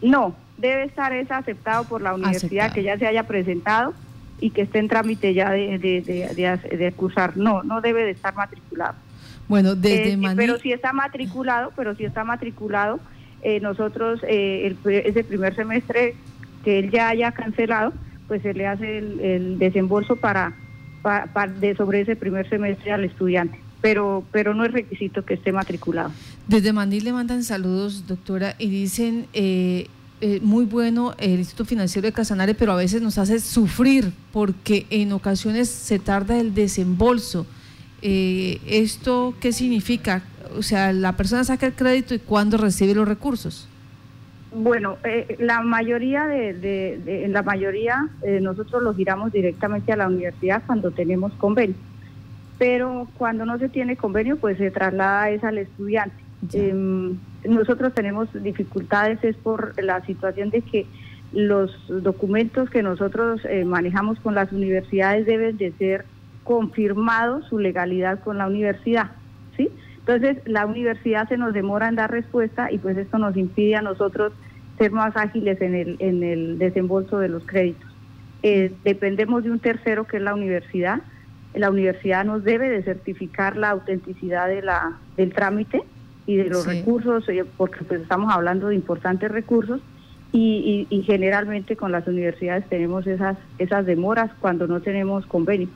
No, 0.00 0.34
debe 0.58 0.84
estar 0.84 1.12
es 1.12 1.30
aceptado 1.30 1.84
por 1.84 2.02
la 2.02 2.14
universidad 2.14 2.72
que 2.72 2.82
ya 2.82 2.98
se 2.98 3.06
haya 3.06 3.24
presentado 3.24 3.94
y 4.40 4.50
que 4.50 4.62
esté 4.62 4.78
en 4.78 4.88
trámite 4.88 5.34
ya 5.34 5.50
de, 5.50 5.78
de, 5.78 6.92
cursar. 6.96 7.36
No, 7.36 7.62
no 7.62 7.80
debe 7.80 8.04
de 8.04 8.10
estar 8.10 8.34
matriculado. 8.34 8.94
Bueno, 9.48 9.74
desde 9.74 10.12
eh, 10.14 10.34
Pero 10.36 10.58
si 10.58 10.72
está 10.72 10.92
matriculado, 10.92 11.72
pero 11.76 11.94
si 11.94 12.04
está 12.04 12.24
matriculado, 12.24 13.00
eh, 13.42 13.60
nosotros 13.60 14.20
el, 14.22 14.76
ese 14.84 15.24
primer 15.24 15.54
semestre 15.54 16.14
que 16.64 16.78
él 16.78 16.90
ya 16.90 17.08
haya 17.08 17.32
cancelado, 17.32 17.92
pues 18.28 18.42
se 18.42 18.54
le 18.54 18.66
hace 18.66 18.98
el, 18.98 19.20
el 19.20 19.58
desembolso 19.58 20.16
para 20.16 20.52
de 21.58 21.74
sobre 21.74 22.02
ese 22.02 22.16
primer 22.16 22.48
semestre 22.48 22.92
al 22.92 23.04
estudiante, 23.04 23.58
pero, 23.82 24.24
pero 24.32 24.54
no 24.54 24.64
es 24.64 24.72
requisito 24.72 25.24
que 25.24 25.34
esté 25.34 25.52
matriculado. 25.52 26.10
Desde 26.48 26.72
Mandil 26.72 27.04
le 27.04 27.12
mandan 27.12 27.44
saludos, 27.44 28.06
doctora, 28.06 28.54
y 28.58 28.70
dicen, 28.70 29.26
eh, 29.34 29.88
eh, 30.22 30.40
muy 30.40 30.64
bueno 30.64 31.14
el 31.18 31.40
Instituto 31.40 31.66
Financiero 31.66 32.06
de 32.06 32.12
Casanare, 32.12 32.54
pero 32.54 32.72
a 32.72 32.76
veces 32.76 33.02
nos 33.02 33.18
hace 33.18 33.40
sufrir 33.40 34.12
porque 34.32 34.86
en 34.88 35.12
ocasiones 35.12 35.68
se 35.68 35.98
tarda 35.98 36.38
el 36.38 36.54
desembolso. 36.54 37.44
Eh, 38.00 38.60
¿Esto 38.66 39.34
qué 39.40 39.52
significa? 39.52 40.22
O 40.56 40.62
sea, 40.62 40.92
la 40.92 41.16
persona 41.16 41.44
saca 41.44 41.66
el 41.66 41.74
crédito 41.74 42.14
y 42.14 42.18
cuándo 42.20 42.56
recibe 42.56 42.94
los 42.94 43.06
recursos. 43.06 43.68
Bueno, 44.54 44.98
eh, 45.02 45.36
la 45.38 45.62
mayoría 45.62 46.26
de, 46.26 47.26
la 47.30 47.42
mayoría 47.42 48.08
eh, 48.22 48.38
nosotros 48.40 48.82
los 48.82 48.96
giramos 48.96 49.32
directamente 49.32 49.92
a 49.92 49.96
la 49.96 50.08
universidad 50.08 50.62
cuando 50.66 50.90
tenemos 50.90 51.32
convenio, 51.34 51.76
pero 52.58 53.08
cuando 53.18 53.44
no 53.44 53.58
se 53.58 53.68
tiene 53.68 53.96
convenio, 53.96 54.36
pues 54.36 54.58
se 54.58 54.70
traslada 54.70 55.30
es 55.30 55.42
al 55.44 55.58
estudiante. 55.58 56.16
Em, 56.52 57.18
nosotros 57.44 57.94
tenemos 57.94 58.28
dificultades 58.42 59.22
es 59.22 59.36
por 59.36 59.80
la 59.82 60.04
situación 60.04 60.50
de 60.50 60.62
que 60.62 60.86
los 61.32 61.72
documentos 61.88 62.68
que 62.68 62.82
nosotros 62.82 63.40
eh, 63.48 63.64
manejamos 63.64 64.20
con 64.20 64.34
las 64.34 64.52
universidades 64.52 65.24
deben 65.24 65.56
de 65.56 65.72
ser 65.72 66.04
confirmados 66.44 67.46
su 67.46 67.58
legalidad 67.58 68.20
con 68.20 68.38
la 68.38 68.46
universidad, 68.46 69.12
¿sí? 69.56 69.70
Entonces, 70.00 70.38
la 70.46 70.66
universidad 70.66 71.28
se 71.28 71.36
nos 71.36 71.54
demora 71.54 71.88
en 71.88 71.94
dar 71.94 72.10
respuesta 72.10 72.72
y 72.72 72.78
pues 72.78 72.96
esto 72.96 73.18
nos 73.18 73.36
impide 73.36 73.76
a 73.76 73.82
nosotros 73.82 74.32
ser 74.76 74.90
más 74.90 75.16
ágiles 75.16 75.60
en 75.60 75.76
el, 75.76 75.96
en 76.00 76.24
el 76.24 76.58
desembolso 76.58 77.18
de 77.18 77.28
los 77.28 77.44
créditos. 77.46 77.88
Eh, 78.42 78.72
dependemos 78.82 79.44
de 79.44 79.52
un 79.52 79.60
tercero 79.60 80.04
que 80.04 80.16
es 80.16 80.22
la 80.22 80.34
universidad. 80.34 81.00
La 81.54 81.70
universidad 81.70 82.24
nos 82.24 82.44
debe 82.44 82.68
de 82.70 82.82
certificar 82.82 83.56
la 83.56 83.70
autenticidad 83.70 84.48
de 84.48 84.62
la, 84.62 84.98
del 85.16 85.32
trámite 85.32 85.82
y 86.26 86.36
de 86.36 86.44
los 86.44 86.66
recursos, 86.66 87.28
eh, 87.28 87.44
porque 87.56 87.84
pues 87.84 88.02
estamos 88.02 88.32
hablando 88.32 88.68
de 88.68 88.74
importantes 88.74 89.30
recursos 89.30 89.80
y, 90.32 90.86
y, 90.88 91.02
generalmente 91.02 91.76
con 91.76 91.92
las 91.92 92.06
universidades 92.06 92.66
tenemos 92.68 93.06
esas, 93.06 93.36
esas 93.58 93.84
demoras 93.84 94.30
cuando 94.40 94.66
no 94.66 94.80
tenemos 94.80 95.26
convenio. 95.26 95.68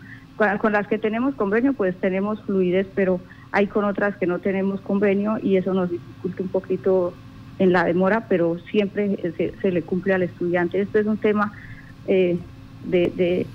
con 0.58 0.72
las 0.72 0.86
que 0.86 0.98
tenemos 0.98 1.34
convenio 1.34 1.74
pues 1.74 1.94
tenemos 1.96 2.40
fluidez, 2.42 2.86
pero 2.94 3.20
hay 3.52 3.66
con 3.66 3.84
otras 3.84 4.16
que 4.16 4.26
no 4.26 4.38
tenemos 4.38 4.80
convenio 4.80 5.38
y 5.42 5.56
eso 5.56 5.74
nos 5.74 5.90
dificulta 5.90 6.42
un 6.42 6.48
poquito 6.48 7.12
en 7.58 7.72
la 7.72 7.84
demora, 7.84 8.26
pero 8.28 8.58
siempre 8.70 9.18
se, 9.36 9.70
le 9.70 9.82
cumple 9.82 10.14
al 10.14 10.22
estudiante. 10.22 10.80
Esto 10.80 10.98
es 10.98 11.06
un 11.06 11.16
tema 11.16 11.52
eh, 12.06 12.38
de, 12.84 13.46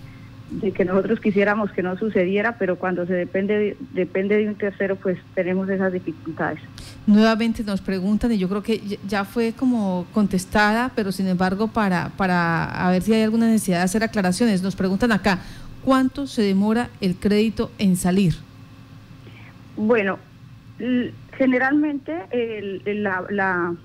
que 0.76 0.86
nosotros 0.86 1.20
quisiéramos 1.20 1.72
que 1.72 1.82
no 1.82 1.98
sucediera, 1.98 2.58
pero 2.58 2.78
cuando 2.78 3.06
se 3.06 3.14
depende 3.14 3.58
de, 3.58 3.78
depende 3.94 4.38
de 4.38 4.48
un 4.48 4.56
tercero, 4.56 4.96
pues 4.96 5.18
tenemos 5.34 5.70
esas 5.70 5.94
dificultades. 5.94 6.60
Nuevamente 7.08 7.64
nos 7.64 7.82
preguntan, 7.82 8.32
y 8.32 8.38
yo 8.38 8.50
creo 8.50 8.62
que 8.62 9.00
ya 9.08 9.24
fue 9.24 9.54
como 9.54 10.06
contestada, 10.14 10.92
pero 10.96 11.12
sin 11.12 11.28
embargo, 11.28 11.68
para, 11.68 12.10
para 12.18 12.66
a 12.66 12.92
ver 12.92 13.02
si 13.02 13.14
hay 13.14 13.24
alguna 13.24 13.48
necesidad 13.48 13.78
de 13.78 13.84
hacer 13.84 14.04
aclaraciones, 14.04 14.62
nos 14.62 14.76
preguntan 14.76 15.12
acá, 15.12 15.40
¿cuánto 15.84 16.28
se 16.28 16.42
demora 16.42 16.90
el 17.00 17.16
crédito 17.16 17.72
en 17.78 17.96
salir? 17.96 18.36
Bueno, 19.78 20.20
generalmente 21.38 22.14
la, 22.86 23.24
la, 23.30 23.76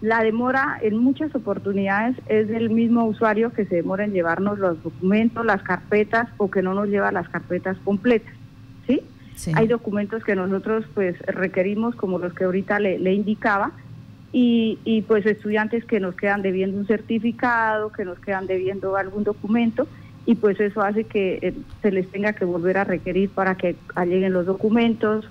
demora 0.00 0.78
en 0.82 0.96
muchas 0.96 1.34
oportunidades 1.34 2.16
es 2.26 2.48
del 2.48 2.70
mismo 2.70 3.04
usuario 3.04 3.52
que 3.52 3.64
se 3.66 3.76
demora 3.76 4.04
en 4.04 4.12
llevarnos 4.12 4.58
los 4.58 4.82
documentos, 4.82 5.44
las 5.44 5.62
carpetas 5.62 6.28
o 6.36 6.50
que 6.50 6.62
no 6.62 6.74
nos 6.74 6.88
lleva 6.88 7.10
las 7.12 7.28
carpetas 7.28 7.76
completas. 7.84 8.32
¿sí? 8.86 9.02
Hay 9.54 9.66
documentos 9.66 10.22
que 10.24 10.36
nosotros 10.36 10.84
pues 10.94 11.18
requerimos 11.26 11.94
como 11.94 12.18
los 12.18 12.32
que 12.32 12.44
ahorita 12.44 12.78
le, 12.78 12.98
le 12.98 13.12
indicaba 13.12 13.72
y, 14.32 14.78
y 14.84 15.02
pues 15.02 15.26
estudiantes 15.26 15.84
que 15.84 16.00
nos 16.00 16.14
quedan 16.14 16.42
debiendo 16.42 16.78
un 16.78 16.86
certificado, 16.86 17.90
que 17.92 18.04
nos 18.04 18.18
quedan 18.18 18.46
debiendo 18.46 18.96
algún 18.96 19.24
documento 19.24 19.88
y 20.26 20.34
pues 20.34 20.60
eso 20.60 20.82
hace 20.82 21.04
que 21.04 21.38
eh, 21.40 21.54
se 21.80 21.90
les 21.90 22.06
tenga 22.10 22.34
que 22.34 22.44
volver 22.44 22.76
a 22.76 22.84
requerir 22.84 23.30
para 23.30 23.56
que 23.56 23.76
lleguen 23.96 24.34
los 24.34 24.44
documentos, 24.44 25.26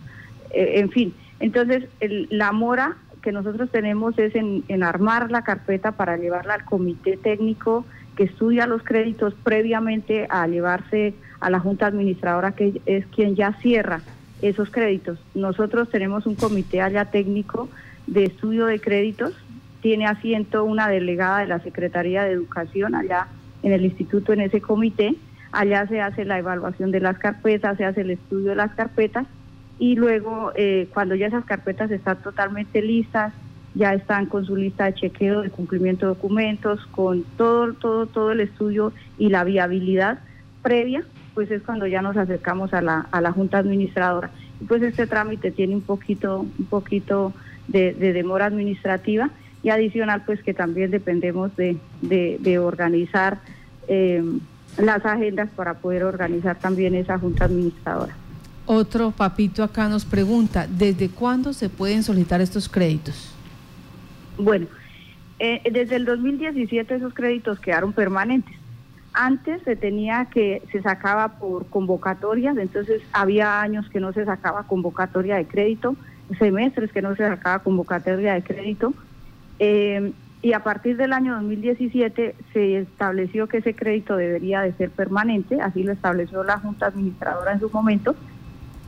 eh, 0.50 0.79
en 0.79 0.89
fin. 0.89 1.13
Entonces, 1.39 1.83
la 2.31 2.51
mora 2.51 2.97
que 3.27 3.34
nosotros 3.34 3.69
tenemos 3.69 4.17
es 4.19 4.34
en, 4.36 4.84
armar 4.84 5.31
la 5.31 5.41
carpeta 5.41 5.91
para 5.91 6.15
llevarla 6.15 6.53
al 6.53 6.63
comité 6.63 7.17
técnico 7.17 7.84
que 8.15 8.24
estudia 8.24 8.67
los 8.67 8.84
créditos 8.84 9.34
previamente 9.43 10.27
a 10.29 10.48
llevarse 10.48 11.13
a 11.41 11.50
la 11.50 11.60
Junta 11.60 11.88
Administradora, 11.88 12.53
que 12.53 12.81
es 12.86 13.05
quien 13.07 13.36
ya 13.36 13.51
cierra 13.55 14.00
esos 14.41 14.69
créditos. 14.69 15.19
Nosotros 15.36 15.89
tenemos 15.89 16.25
un 16.25 16.36
comité 16.36 16.79
allá 16.81 17.12
técnico 17.12 17.67
de 18.07 18.24
estudio 18.24 18.65
de 18.65 18.79
créditos, 18.79 19.34
tiene 19.81 20.07
asiento 20.07 20.63
una 20.63 20.88
delegada 20.88 21.39
de 21.39 21.48
la 21.48 21.60
Secretaría 21.60 22.24
de 22.24 22.31
Educación 22.31 22.96
allá 22.96 23.27
en 23.62 23.74
el 23.74 23.84
instituto, 23.84 24.31
en 24.31 24.39
ese 24.39 24.62
comité. 24.62 25.15
Allá 25.51 25.86
se 25.88 26.00
hace 26.00 26.24
la 26.24 26.39
evaluación 26.39 26.91
de 26.91 27.01
las 27.01 27.17
carpetas, 27.17 27.75
se 27.75 27.84
hace 27.84 28.00
el 28.00 28.12
estudio 28.12 28.51
de 28.51 28.55
las 28.55 28.74
carpetas 28.74 29.27
y 29.79 29.96
luego 29.96 30.51
eh, 30.55 30.88
cuando 30.93 31.15
ya 31.15 31.27
esas 31.27 31.46
carpetas 31.46 31.91
están 31.91 32.17
totalmente 32.22 32.81
listas, 32.81 33.34
ya 33.75 33.93
están 33.93 34.25
con 34.25 34.46
su 34.46 34.55
lista 34.55 34.86
de 34.86 34.96
chequeo 34.96 35.41
de 35.41 35.51
cumplimiento 35.51 36.07
de 36.07 36.15
documentos, 36.15 36.86
con 36.88 37.24
todo, 37.38 37.74
todo, 37.74 38.07
todo 38.07 38.31
el 38.31 38.39
estudio 38.39 38.91
y 39.19 39.29
la 39.29 39.43
viabilidad 39.43 40.19
previa, 40.63 41.03
pues 41.36 41.51
es 41.51 41.62
cuando 41.62 41.86
ya 41.86 42.01
nos 42.01 42.17
acercamos 42.17 42.74
a 42.74 42.81
la, 42.81 43.07
a 43.12 43.22
la 43.22 43.31
Junta 43.31 43.60
Administradora. 43.60 44.31
Y 44.60 44.65
pues 44.65 44.81
este 44.81 45.05
trámite 45.05 45.51
tiene 45.51 45.75
un 45.75 45.81
poquito, 45.81 46.39
un 46.39 46.65
poquito 46.65 47.34
de, 47.67 47.93
demora 47.93 48.46
administrativa 48.46 49.29
y 49.62 49.69
adicional 49.69 50.24
pues 50.25 50.41
que 50.41 50.55
también 50.55 50.89
dependemos 50.89 51.55
de, 51.55 51.77
de 52.01 52.60
organizar 52.60 53.39
eh, 53.88 54.24
las 54.77 55.05
agendas 55.05 55.50
para 55.55 55.75
poder 55.75 56.03
organizar 56.03 56.57
también 56.57 56.96
esa 56.96 57.19
junta 57.19 57.46
administradora. 57.46 58.15
Otro 58.69 59.12
papito 59.12 59.63
acá 59.63 59.88
nos 59.88 60.03
pregunta, 60.03 60.67
¿desde 60.67 61.07
cuándo 61.07 61.53
se 61.53 61.69
pueden 61.69 62.03
solicitar 62.03 62.41
estos 62.41 62.67
créditos? 62.67 63.33
Bueno, 64.38 64.67
eh, 65.39 65.62
desde 65.71 65.95
el 65.95 66.03
2017 66.03 66.95
esos 66.95 67.13
créditos 67.13 67.62
quedaron 67.62 67.93
permanentes. 67.93 68.53
Antes 69.13 69.62
se 69.63 69.77
tenía 69.77 70.25
que, 70.25 70.62
se 70.74 70.81
sacaba 70.81 71.39
por 71.39 71.67
convocatorias, 71.67 72.57
entonces 72.57 73.01
había 73.13 73.62
años 73.62 73.89
que 73.89 74.01
no 74.01 74.12
se 74.12 74.25
sacaba 74.25 74.63
convocatoria 74.63 75.38
de 75.38 75.45
crédito, 75.45 75.95
semestres 76.38 76.91
que 76.91 77.01
no 77.01 77.15
se 77.15 77.25
sacaba 77.25 77.59
convocatoria 77.59 78.33
de 78.33 78.43
crédito. 78.43 78.93
Eh, 79.59 80.12
y 80.41 80.51
a 80.51 80.63
partir 80.63 80.97
del 80.97 81.13
año 81.13 81.36
2017 81.36 82.36
se 82.51 82.79
estableció 82.79 83.47
que 83.47 83.57
ese 83.59 83.74
crédito 83.74 84.17
debería 84.17 84.59
de 84.59 84.74
ser 84.74 84.91
permanente, 84.91 85.62
así 85.62 85.83
lo 85.83 85.93
estableció 85.93 86.43
la 86.43 86.59
Junta 86.59 86.88
Administradora 86.88 87.53
en 87.53 87.62
su 87.62 87.69
momento, 87.69 88.13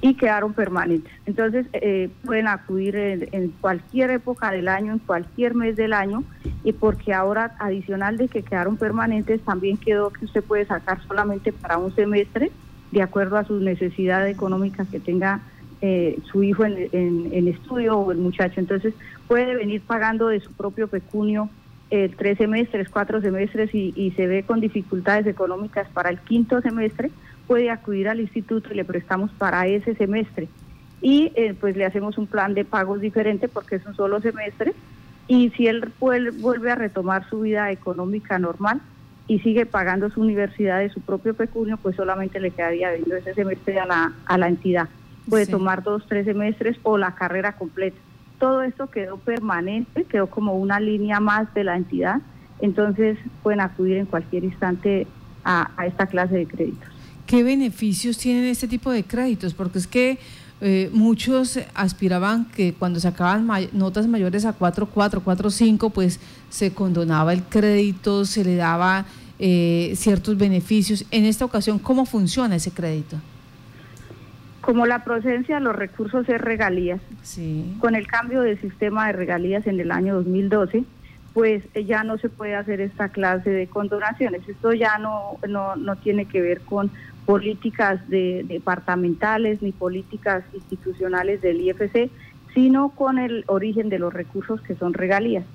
y 0.01 0.13
quedaron 0.15 0.53
permanentes. 0.53 1.11
Entonces 1.25 1.65
eh, 1.73 2.09
pueden 2.25 2.47
acudir 2.47 2.95
en, 2.95 3.49
cualquier 3.61 4.11
época 4.11 4.51
del 4.51 4.67
año, 4.67 4.93
en 4.93 4.99
cualquier 4.99 5.55
mes 5.55 5.75
del 5.75 5.93
año, 5.93 6.23
y 6.63 6.73
porque 6.73 7.13
ahora 7.13 7.55
adicional 7.59 8.17
de 8.17 8.27
que 8.27 8.43
quedaron 8.43 8.77
permanentes, 8.77 9.41
también 9.41 9.77
quedó 9.77 10.11
que 10.11 10.25
usted 10.25 10.43
puede 10.43 10.65
sacar 10.65 11.01
solamente 11.07 11.51
para 11.51 11.77
un 11.77 11.93
semestre, 11.95 12.51
de 12.91 13.01
acuerdo 13.01 13.37
a 13.37 13.43
sus 13.43 13.61
necesidades 13.61 14.33
económicas 14.33 14.87
que 14.87 14.99
tenga 14.99 15.41
eh, 15.81 16.19
su 16.31 16.43
hijo 16.43 16.65
en, 16.65 17.47
estudio 17.47 17.97
o 17.97 18.11
el 18.11 18.17
muchacho. 18.17 18.59
Entonces 18.59 18.93
puede 19.27 19.55
venir 19.55 19.81
pagando 19.81 20.27
de 20.27 20.39
su 20.39 20.51
propio 20.51 20.87
pecunio 20.87 21.49
eh, 21.91 22.11
tres 22.15 22.37
semestres, 22.37 22.87
cuatro 22.89 23.21
semestres 23.21 23.73
y, 23.73 24.13
se 24.15 24.27
ve 24.27 24.43
con 24.43 24.59
dificultades 24.59 25.25
económicas 25.25 25.87
para 25.89 26.09
el 26.09 26.19
quinto 26.19 26.61
semestre, 26.61 27.09
puede 27.49 27.69
acudir 27.69 28.07
al 28.07 28.21
instituto 28.21 28.71
y 28.71 28.75
le 28.77 28.85
prestamos 28.85 29.29
para 29.31 29.67
ese 29.67 29.93
semestre. 29.95 30.47
Y 31.01 31.33
eh, 31.35 31.53
pues 31.59 31.75
le 31.75 31.85
hacemos 31.85 32.17
un 32.17 32.27
plan 32.27 32.53
de 32.53 32.63
pagos 32.63 33.01
diferente 33.01 33.49
porque 33.49 33.75
es 33.75 33.85
un 33.85 33.95
solo 33.95 34.21
semestre. 34.21 34.73
Y 35.27 35.49
si 35.57 35.67
él 35.67 35.91
vuelve 35.99 36.71
a 36.71 36.75
retomar 36.75 37.29
su 37.29 37.41
vida 37.41 37.69
económica 37.71 38.39
normal 38.39 38.79
y 39.27 39.39
sigue 39.39 39.65
pagando 39.65 40.09
su 40.09 40.21
universidad 40.21 40.79
de 40.79 40.89
su 40.89 41.01
propio 41.01 41.33
pecunio, 41.33 41.75
pues 41.75 41.97
solamente 41.97 42.39
le 42.39 42.51
quedaría 42.51 42.91
viendo 42.93 43.17
ese 43.17 43.33
semestre 43.33 43.79
a 43.79 43.85
la, 43.85 44.13
a 44.25 44.37
la 44.37 44.47
entidad 44.47 44.87
puede 45.29 45.45
tomar 45.45 45.83
dos, 45.83 46.03
tres 46.07 46.25
semestres 46.25 46.77
o 46.83 46.97
la 46.97 47.15
carrera 47.15 47.53
completa. 47.53 47.97
Todo 48.39 48.63
esto 48.63 48.89
quedó 48.89 49.17
permanente, 49.17 50.05
quedó 50.05 50.27
como 50.27 50.55
una 50.55 50.79
línea 50.79 51.19
más 51.19 51.53
de 51.53 51.63
la 51.63 51.77
entidad, 51.77 52.21
entonces 52.61 53.17
pueden 53.43 53.61
acudir 53.61 53.97
en 53.97 54.05
cualquier 54.05 54.43
instante 54.43 55.07
a, 55.43 55.69
esta 55.85 56.07
clase 56.07 56.35
de 56.35 56.47
créditos. 56.47 56.88
¿Qué 57.29 57.43
beneficios 57.43 58.17
tienen 58.17 58.45
este 58.45 58.67
tipo 58.67 58.89
de 58.89 59.03
créditos? 59.03 59.53
Porque 59.53 59.77
es 59.77 59.85
que 59.85 60.17
eh, 60.61 60.89
muchos 60.91 61.59
aspiraban 61.75 62.45
que 62.45 62.73
cuando 62.73 62.99
sacaban 62.99 63.47
notas 63.71 64.07
mayores 64.07 64.45
a 64.45 64.57
4.4, 64.57 65.21
4.5, 65.23 65.91
pues 65.91 66.19
se 66.49 66.73
condonaba 66.73 67.31
el 67.31 67.43
crédito, 67.43 68.25
se 68.25 68.43
le 68.43 68.55
daba 68.55 69.05
eh, 69.37 69.93
ciertos 69.95 70.39
beneficios. 70.39 71.05
En 71.11 71.25
esta 71.25 71.45
ocasión, 71.45 71.77
¿cómo 71.77 72.07
funciona 72.07 72.55
ese 72.55 72.71
crédito? 72.71 73.17
Como 74.61 74.87
la 74.87 75.03
procedencia 75.03 75.57
de 75.59 75.61
los 75.61 75.75
recursos 75.75 76.27
es 76.27 76.41
regalías, 76.41 76.99
sí. 77.21 77.75
con 77.79 77.93
el 77.93 78.07
cambio 78.07 78.41
del 78.41 78.59
sistema 78.59 79.05
de 79.05 79.13
regalías 79.13 79.67
en 79.67 79.79
el 79.79 79.91
año 79.91 80.15
2012, 80.15 80.83
pues 81.39 81.63
eh, 81.73 81.85
ya 81.85 82.03
no 82.03 82.17
se 82.17 82.27
puede 82.27 82.53
hacer 82.55 82.81
esta 82.81 83.07
clase 83.07 83.49
de 83.49 83.67
condonaciones. 83.67 84.41
Esto 84.45 84.73
ya 84.73 84.97
no, 84.97 85.37
no, 85.47 85.77
no 85.77 85.95
tiene 85.95 86.25
que 86.25 86.41
ver 86.41 86.59
con 86.59 86.91
políticas 87.25 88.05
de, 88.09 88.43
departamentales 88.45 89.61
ni 89.61 89.71
políticas 89.71 90.43
institucionales 90.53 91.41
del 91.41 91.61
IFC, 91.61 92.09
sino 92.53 92.89
con 92.89 93.19
el 93.19 93.45
origen 93.47 93.87
de 93.87 93.99
los 93.99 94.13
recursos 94.13 94.59
que 94.59 94.75
son 94.75 94.93
regalías. 94.93 95.45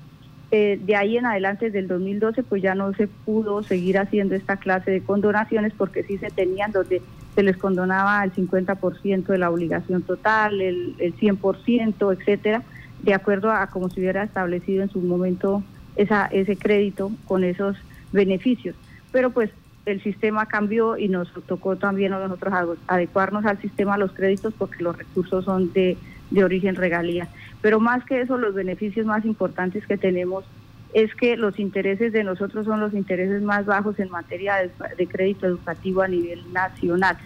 Eh, 0.53 0.81
de 0.83 0.97
ahí 0.97 1.19
en 1.19 1.27
adelante, 1.27 1.67
desde 1.67 1.81
el 1.81 1.89
2012, 1.89 2.45
pues 2.45 2.63
ya 2.63 2.75
no 2.75 2.95
se 2.95 3.07
pudo 3.07 3.63
seguir 3.63 3.99
haciendo 3.99 4.37
esta 4.37 4.57
clase 4.57 4.91
de 4.91 5.03
condonaciones 5.03 5.75
porque 5.77 6.03
sí 6.03 6.17
se 6.17 6.31
tenían 6.31 6.73
donde 6.73 7.03
se 7.35 7.43
les 7.43 7.59
condonaba 7.59 8.25
el 8.25 8.33
50% 8.33 9.27
de 9.27 9.37
la 9.37 9.51
obligación 9.51 10.01
total, 10.01 10.63
el, 10.63 10.95
el 10.99 11.15
100%, 11.15 12.19
etcétera, 12.19 12.63
de 13.03 13.13
acuerdo 13.13 13.51
a 13.51 13.67
como 13.67 13.91
se 13.91 14.01
hubiera 14.01 14.23
establecido 14.23 14.83
en 14.83 14.89
su 14.89 15.01
momento 15.01 15.63
esa, 15.97 16.27
ese 16.27 16.57
crédito 16.57 17.11
con 17.27 17.45
esos 17.45 17.77
beneficios. 18.13 18.75
Pero 19.13 19.31
pues 19.31 19.51
el 19.87 20.03
sistema 20.03 20.47
cambió 20.47 20.97
y 20.97 21.09
nos 21.09 21.33
tocó 21.47 21.77
también 21.77 22.13
a 22.15 22.19
nosotros 22.19 22.79
adecuarnos 22.87 23.45
al 23.45 23.61
sistema 23.61 23.99
los 23.99 24.13
créditos 24.13 24.55
porque 24.55 24.83
los 24.83 24.97
recursos 24.97 25.45
son 25.45 25.73
de, 25.73 25.99
de 26.31 26.45
origen 26.45 26.75
regalía. 26.75 27.29
Pero 27.61 27.81
más 27.81 28.05
que 28.05 28.21
eso, 28.21 28.39
los 28.39 28.55
beneficios 28.55 29.07
más 29.07 29.25
importantes 29.25 29.87
que 29.87 29.97
tenemos 29.97 30.45
es 30.95 31.15
que 31.15 31.37
los 31.37 31.59
intereses 31.59 32.13
de 32.13 32.23
nosotros 32.23 32.67
son 32.67 32.81
los 32.81 32.95
intereses 32.95 33.43
más 33.43 33.67
bajos 33.67 33.99
en 33.99 34.11
materia 34.11 34.71
de, 34.97 35.07
crédito 35.07 35.47
educativo 35.47 36.03
a 36.03 36.09
nivel 36.09 36.41
nacional. 36.53 37.19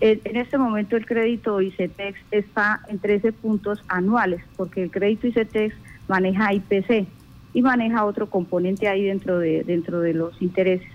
En, 0.00 0.36
este 0.36 0.58
momento 0.58 0.96
el 0.96 1.06
crédito 1.06 1.60
ICETEX 1.60 2.18
está 2.30 2.80
en 2.88 2.98
13 2.98 3.32
puntos 3.32 3.84
anuales, 3.86 4.42
porque 4.56 4.82
el 4.82 4.90
crédito 4.90 5.26
ICETEX 5.26 5.74
maneja 6.08 6.54
IPC 6.54 7.06
y 7.54 7.62
maneja 7.62 8.04
otro 8.04 8.28
componente 8.28 8.88
ahí 8.88 9.04
dentro 9.04 9.38
de, 9.38 9.64
dentro 9.64 10.00
de 10.00 10.14
los 10.14 10.40
intereses. 10.40 10.88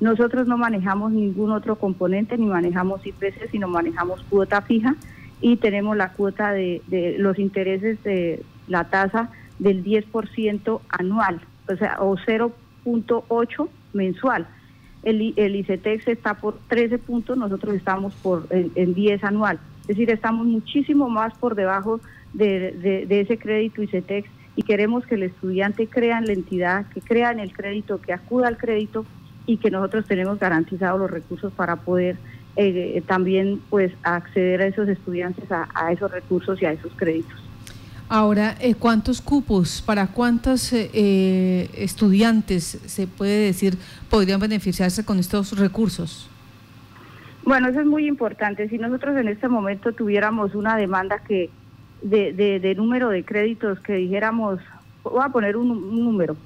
Nosotros 0.00 0.46
no 0.46 0.58
manejamos 0.58 1.12
ningún 1.12 1.52
otro 1.52 1.76
componente, 1.76 2.36
ni 2.36 2.46
manejamos 2.46 3.06
IPC, 3.06 3.50
sino 3.50 3.68
manejamos 3.68 4.22
cuota 4.28 4.62
fija 4.62 4.96
y 5.40 5.56
tenemos 5.56 5.96
la 5.96 6.12
cuota 6.12 6.52
de, 6.52 6.82
los 7.18 7.38
intereses 7.38 8.02
de 8.02 8.42
la 8.68 8.84
tasa 8.84 9.30
del 9.58 9.84
10% 9.84 10.80
anual, 10.88 11.40
o 11.68 11.76
sea, 11.76 11.96
o 12.00 12.16
0.8 12.16 13.68
mensual. 13.92 14.46
El, 15.02 15.34
el 15.36 15.56
ICETEX 15.56 16.08
está 16.08 16.34
por 16.34 16.58
13 16.68 16.98
puntos, 16.98 17.36
nosotros 17.36 17.74
estamos 17.74 18.14
por 18.14 18.46
en, 18.50 18.94
10 18.94 19.22
anual. 19.22 19.58
Es 19.82 19.88
decir, 19.88 20.10
estamos 20.10 20.46
muchísimo 20.46 21.10
más 21.10 21.34
por 21.34 21.54
debajo 21.54 22.00
de, 22.32 23.04
de 23.06 23.20
ese 23.20 23.36
crédito 23.38 23.82
ICETEX 23.82 24.28
y 24.56 24.62
queremos 24.62 25.04
que 25.06 25.16
el 25.16 25.24
estudiante 25.24 25.86
crea 25.88 26.18
en 26.18 26.26
la 26.26 26.32
entidad, 26.32 26.86
que 26.86 27.00
crea 27.00 27.32
en 27.32 27.40
el 27.40 27.52
crédito, 27.52 28.00
que 28.00 28.12
acuda 28.12 28.48
al 28.48 28.56
crédito 28.56 29.04
y 29.46 29.56
que 29.58 29.70
nosotros 29.70 30.06
tenemos 30.06 30.38
garantizados 30.38 31.00
los 31.00 31.10
recursos 31.10 31.52
para 31.52 31.76
poder 31.76 32.16
eh, 32.56 33.02
también 33.06 33.60
pues 33.68 33.92
acceder 34.04 34.62
a 34.62 34.66
esos 34.66 34.88
estudiantes 34.88 35.44
a, 35.50 35.92
esos 35.92 36.10
recursos 36.10 36.60
y 36.62 36.66
a 36.66 36.72
esos 36.72 36.92
créditos. 36.94 37.34
Ahora, 38.08 38.54
eh, 38.60 38.74
¿cuántos 38.74 39.20
cupos 39.20 39.82
para 39.82 40.06
cuántos 40.06 40.72
eh, 40.72 41.68
estudiantes 41.74 42.78
se 42.86 43.06
puede 43.06 43.46
decir 43.46 43.76
podrían 44.08 44.38
beneficiarse 44.38 45.04
con 45.04 45.18
estos 45.18 45.58
recursos? 45.58 46.30
Bueno, 47.44 47.68
eso 47.68 47.80
es 47.80 47.86
muy 47.86 48.06
importante. 48.06 48.68
Si 48.68 48.78
nosotros 48.78 49.16
en 49.16 49.28
este 49.28 49.48
momento 49.48 49.92
tuviéramos 49.92 50.54
una 50.54 50.76
demanda 50.76 51.18
que 51.26 51.50
de, 52.04 52.60
de, 52.60 52.74
número 52.74 53.08
de 53.08 53.24
créditos 53.24 53.80
que 53.80 53.94
dijéramos, 53.94 54.60
voy 55.02 55.22
a 55.22 55.30
poner 55.30 55.56
un, 55.56 55.70
un 55.70 56.04
número, 56.04 56.36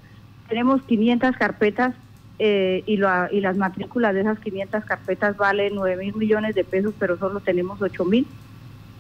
tenemos 0.49 0.83
500 0.83 1.37
carpetas 1.37 1.95
eh, 2.39 2.85
y, 2.87 2.95
y 2.95 3.41
las 3.41 3.57
matrículas 3.57 4.15
de 4.15 4.21
esas 4.21 4.39
500 4.39 4.85
carpetas 4.85 5.37
valen 5.37 5.75
9 5.75 5.97
mil 5.97 6.15
millones 6.15 6.55
de 6.55 6.65
pesos, 6.65 6.95
pero 6.99 7.19
solo 7.19 7.41
tenemos 7.41 7.83
8 7.83 8.05
mil. 8.05 8.27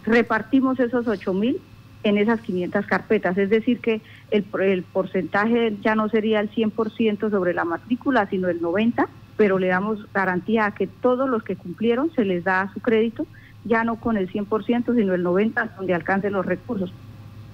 Repartimos 0.04 0.80
esos 0.80 1.06
8 1.06 1.32
mil 1.32 1.60
en 2.02 2.18
esas 2.18 2.40
500 2.40 2.86
carpetas, 2.86 3.38
es 3.38 3.50
decir 3.50 3.80
que 3.80 4.00
el, 4.30 4.44
el 4.60 4.82
porcentaje 4.82 5.76
ya 5.80 5.94
no 5.94 6.08
sería 6.08 6.40
el 6.40 6.50
100% 6.50 7.30
sobre 7.30 7.54
la 7.54 7.64
matrícula, 7.64 8.26
sino 8.28 8.48
el 8.48 8.60
90%, 8.60 9.06
pero 9.36 9.58
le 9.60 9.68
damos 9.68 10.12
garantía 10.12 10.66
a 10.66 10.74
que 10.74 10.88
todos 10.88 11.28
los 11.28 11.44
que 11.44 11.54
cumplieron 11.54 12.12
se 12.14 12.24
les 12.24 12.42
da 12.42 12.70
su 12.74 12.80
crédito, 12.80 13.26
ya 13.68 13.84
no 13.84 13.96
con 13.96 14.16
el 14.16 14.30
100%, 14.30 14.96
sino 14.96 15.14
el 15.14 15.24
90% 15.24 15.76
donde 15.76 15.94
alcancen 15.94 16.32
los 16.32 16.44
recursos. 16.44 16.92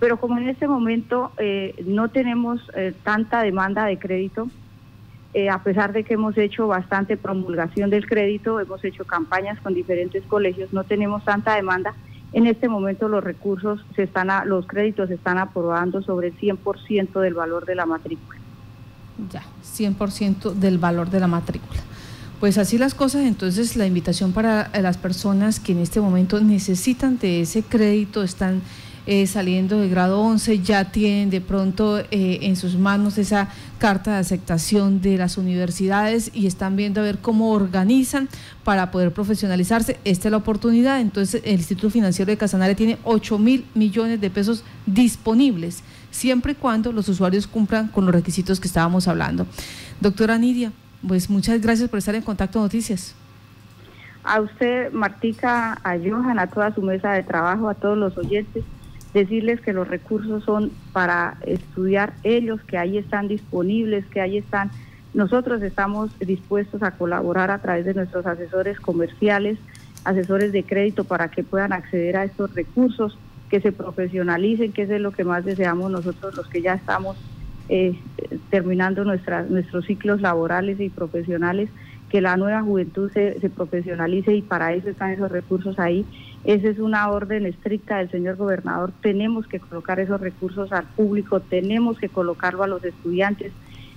Pero 0.01 0.19
como 0.19 0.39
en 0.39 0.49
este 0.49 0.67
momento 0.69 1.33
eh, 1.39 1.75
no 1.87 2.09
tenemos 2.09 2.61
eh, 2.75 2.95
tanta 3.05 3.43
demanda 3.43 3.85
de 3.85 3.99
crédito, 3.99 4.49
eh, 5.35 5.51
a 5.51 5.63
pesar 5.63 5.93
de 5.93 6.05
que 6.05 6.15
hemos 6.15 6.39
hecho 6.39 6.69
bastante 6.69 7.17
promulgación 7.17 7.91
del 7.91 8.07
crédito, 8.07 8.61
hemos 8.61 8.85
hecho 8.85 9.05
campañas 9.05 9.59
con 9.61 9.75
diferentes 9.75 10.23
colegios, 10.25 10.73
no 10.73 10.85
tenemos 10.85 11.25
tanta 11.25 11.57
demanda. 11.57 11.95
En 12.33 12.47
este 12.47 12.69
momento 12.69 13.09
los 13.09 13.23
recursos 13.23 13.85
se 13.97 14.05
están, 14.05 14.29
los 14.49 14.67
créditos 14.67 15.09
se 15.09 15.15
están 15.15 15.39
aprobando 15.39 16.03
sobre 16.03 16.29
el 16.29 16.39
100% 16.39 17.21
del 17.21 17.35
valor 17.35 17.65
de 17.67 17.75
la 17.75 17.87
matrícula. 17.87 18.39
Ya, 19.31 19.43
100% 19.63 20.55
del 20.55 20.79
valor 20.79 21.11
de 21.11 21.21
la 21.21 21.29
matrícula. 21.29 21.81
Pues 22.45 22.59
así 22.59 22.77
las 22.77 22.93
cosas, 22.93 23.23
entonces 23.23 23.75
la 23.75 23.87
invitación 23.87 24.33
para 24.33 24.71
las 24.79 24.99
personas 24.99 25.61
que 25.61 25.73
en 25.73 25.79
este 25.79 26.03
momento 26.03 26.39
necesitan 26.43 27.19
de 27.19 27.41
ese 27.41 27.63
crédito 27.63 28.23
están 28.23 28.61
eh, 29.07 29.27
saliendo 29.27 29.81
de 29.81 29.89
grado 29.89 30.21
11 30.21 30.59
ya 30.59 30.93
tienen 30.93 31.31
de 31.31 31.41
pronto 31.41 32.01
eh, 32.01 32.41
en 32.43 32.57
sus 32.57 32.77
manos 32.77 33.17
esa 33.17 33.49
carta 33.79 34.13
de 34.13 34.19
aceptación 34.19 35.01
de 35.01 35.17
las 35.17 35.39
universidades 35.39 36.31
y 36.35 36.47
están 36.47 36.77
viendo 36.77 37.01
a 37.01 37.05
ver 37.05 37.17
cómo 37.17 37.51
organizan 37.51 38.29
para 38.63 38.91
poder 38.91 39.15
profesionalizarse. 39.15 39.99
Esta 40.05 40.29
es 40.29 40.31
la 40.31 40.37
oportunidad. 40.37 41.01
Entonces, 41.01 41.41
el 41.47 41.55
Instituto 41.55 41.89
Financiero 41.89 42.31
de 42.31 42.37
Casanare 42.37 42.75
tiene 42.75 42.99
8 43.05 43.39
mil 43.39 43.65
millones 43.73 44.21
de 44.21 44.29
pesos 44.29 44.65
disponibles, 44.85 45.83
siempre 46.11 46.53
y 46.53 46.57
cuando 46.57 46.93
los 46.93 47.09
usuarios 47.09 47.47
cumplan 47.47 47.89
con 47.89 48.05
los 48.05 48.15
requisitos 48.15 48.61
que 48.61 48.69
estábamos 48.69 49.09
hablando. 49.09 49.47
Doctora 50.03 50.37
Nidia, 50.37 50.73
pues 51.07 51.31
muchas 51.31 51.61
gracias 51.61 51.89
por 51.89 51.99
estar 51.99 52.15
en 52.15 52.23
Contacto 52.23 52.61
Noticias. 52.61 53.15
A 54.23 54.41
usted, 54.41 54.91
Martica, 54.93 55.79
a 55.85 55.99
Johan, 55.99 56.39
a 56.39 56.47
toda 56.47 56.75
su 56.75 56.83
mesa 56.83 57.13
de 57.13 57.23
trabajo, 57.23 57.69
a 57.69 57.75
todos 57.75 57.99
los 57.99 58.17
oyentes 58.17 58.65
decirles 59.13 59.61
que 59.61 59.73
los 59.73 59.87
recursos 59.87 60.43
son 60.45 60.73
para 60.93 61.39
estudiar 61.47 62.15
ellos, 62.25 62.61
que 62.67 62.77
ahí 62.77 62.99
están 62.99 63.29
disponibles, 63.29 64.05
que 64.07 64.21
ahí 64.21 64.39
están. 64.39 64.71
Nosotros 65.15 65.63
estamos 65.63 66.11
dispuestos 66.19 66.83
a 66.83 66.91
colaborar 66.91 67.53
a 67.53 67.63
través 67.63 67.85
de 67.85 67.95
nuestros 67.95 68.27
asesores 68.27 68.81
comerciales, 68.81 69.59
asesores 70.03 70.53
de 70.53 70.65
crédito 70.65 71.05
para 71.05 71.29
que 71.29 71.45
puedan 71.45 71.73
acceder 71.73 72.17
a 72.17 72.25
estos 72.25 72.53
recursos, 72.55 73.17
que 73.49 73.61
se 73.61 73.71
profesionalicen, 73.71 74.73
que 74.73 74.83
es 74.83 75.01
lo 75.01 75.13
que 75.13 75.23
más 75.23 75.45
deseamos 75.45 75.93
nosotros 75.93 76.35
los 76.35 76.49
que 76.49 76.61
ya 76.61 76.75
estamos 76.75 77.17
eh, 77.69 77.99
terminando 78.51 79.05
nuestras, 79.05 79.49
nuestros 79.51 79.87
ciclos 79.87 80.21
laborales 80.21 80.81
y 80.81 80.89
profesionales, 80.91 81.69
que 82.09 82.21
la 82.21 82.37
nueva 82.37 82.63
juventud 82.63 83.11
se, 83.13 83.41
se 83.41 83.51
profesionalice 83.51 84.35
y 84.35 84.43
para 84.43 84.73
eso 84.73 84.89
están 84.89 85.11
esos 85.11 85.33
recursos 85.33 85.79
ahí 85.79 86.07
esa 86.45 86.69
es 86.69 86.79
una 86.79 87.11
orden 87.11 87.47
estricta 87.47 87.97
del 87.97 88.11
señor 88.11 88.37
gobernador. 88.37 88.93
Tenemos 89.01 89.47
que 89.47 89.61
colocar 89.61 89.99
esos 89.99 90.21
recursos 90.21 90.73
al 90.73 90.85
público, 90.85 91.41
tenemos 91.41 91.99
que 91.99 92.11
colocarlo 92.11 92.63
a 92.63 92.67
los 92.67 92.85
estudiantes. 92.85 93.51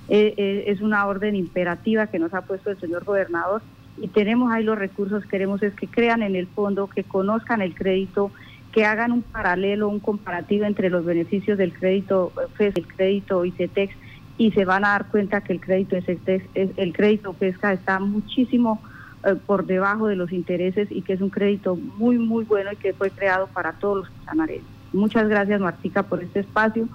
Eh, 0.08 0.34
eh, 0.38 0.64
es 0.68 0.80
una 0.80 1.06
orden 1.06 1.36
imperativa 1.36 2.08
que 2.08 2.20
nos 2.20 2.34
ha 2.34 2.44
puesto 2.44 2.72
el 2.72 2.80
señor 2.80 3.04
gobernador 3.04 3.62
y 3.98 4.08
tenemos 4.08 4.54
ahí 4.54 4.64
los 4.64 4.78
recursos. 4.78 5.26
Queremos 5.26 5.62
es 5.62 5.74
que 5.74 5.88
crean 5.88 6.24
en 6.24 6.38
el 6.38 6.48
fondo, 6.48 6.88
que 6.88 7.04
conozcan 7.04 7.62
el 7.62 7.76
crédito, 7.76 8.32
que 8.72 8.86
hagan 8.86 9.12
un 9.12 9.22
paralelo, 9.22 9.90
un 9.90 10.00
comparativo 10.00 10.66
entre 10.66 10.90
los 10.90 11.06
beneficios 11.06 11.58
del 11.58 11.74
crédito 11.74 12.32
FES, 12.56 12.76
el 12.76 12.88
crédito 12.88 13.46
ICETEX 13.46 13.96
y 14.38 14.52
se 14.52 14.66
van 14.66 14.86
a 14.86 14.90
dar 14.90 15.08
cuenta 15.08 15.42
que 15.42 15.54
el 15.54 15.60
crédito 15.60 15.98
ICETEX, 15.98 16.46
el 16.54 16.94
crédito 16.94 17.34
FESCA 17.34 17.74
está 17.74 18.00
muchísimo 18.00 18.82
eh, 19.26 19.36
por 19.36 19.66
debajo 19.66 20.08
de 20.08 20.16
los 20.16 20.32
intereses 20.32 20.88
y 20.92 21.02
que 21.02 21.14
es 21.14 21.22
un 21.22 21.30
crédito 21.30 21.76
muy, 21.76 22.18
muy 22.20 22.46
bueno 22.46 22.72
y 22.72 22.76
que 22.76 22.94
fue 22.94 23.10
creado 23.10 23.48
para 23.48 23.74
todos 23.74 23.98
los 23.98 24.10
casanareños. 24.10 24.68
Muchas 24.94 25.28
gracias, 25.28 25.60
Martica, 25.60 26.04
por 26.04 26.24
este 26.24 26.42
espacio. 26.42 26.88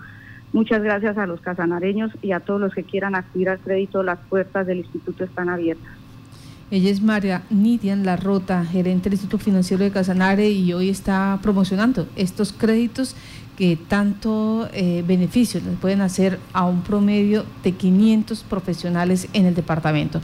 Muchas 0.52 0.82
gracias 0.82 1.18
a 1.18 1.26
los 1.26 1.40
casanareños 1.40 2.12
y 2.22 2.32
a 2.32 2.40
todos 2.40 2.61
los 2.61 2.74
que 2.74 2.85
quieran 2.85 3.14
acudir 3.14 3.48
al 3.48 3.58
crédito. 3.58 4.02
Las 4.02 4.18
puertas 4.28 4.66
del 4.66 4.78
instituto 4.78 5.24
están 5.24 5.48
abiertas. 5.48 6.01
Ella 6.72 6.88
es 6.88 7.02
María 7.02 7.42
Nidian 7.50 8.06
Larrota, 8.06 8.64
gerente 8.64 9.11
del 9.11 9.18
Instituto 9.18 9.44
Financiero 9.44 9.85
de 9.85 9.90
Casanare 9.90 10.48
y 10.48 10.72
hoy 10.72 10.88
está 10.88 11.38
promocionando 11.42 12.08
estos 12.16 12.54
créditos 12.54 13.14
que 13.58 13.76
tanto 13.76 14.70
eh, 14.72 15.04
beneficio 15.06 15.61
les 15.61 15.78
pueden 15.78 16.00
hacer 16.00 16.38
a 16.54 16.64
un 16.64 16.80
promedio 16.80 17.44
de 17.62 17.72
500 17.72 18.44
profesionales 18.44 19.28
en 19.35 19.44
el 19.44 19.54
departamento. 19.54 20.22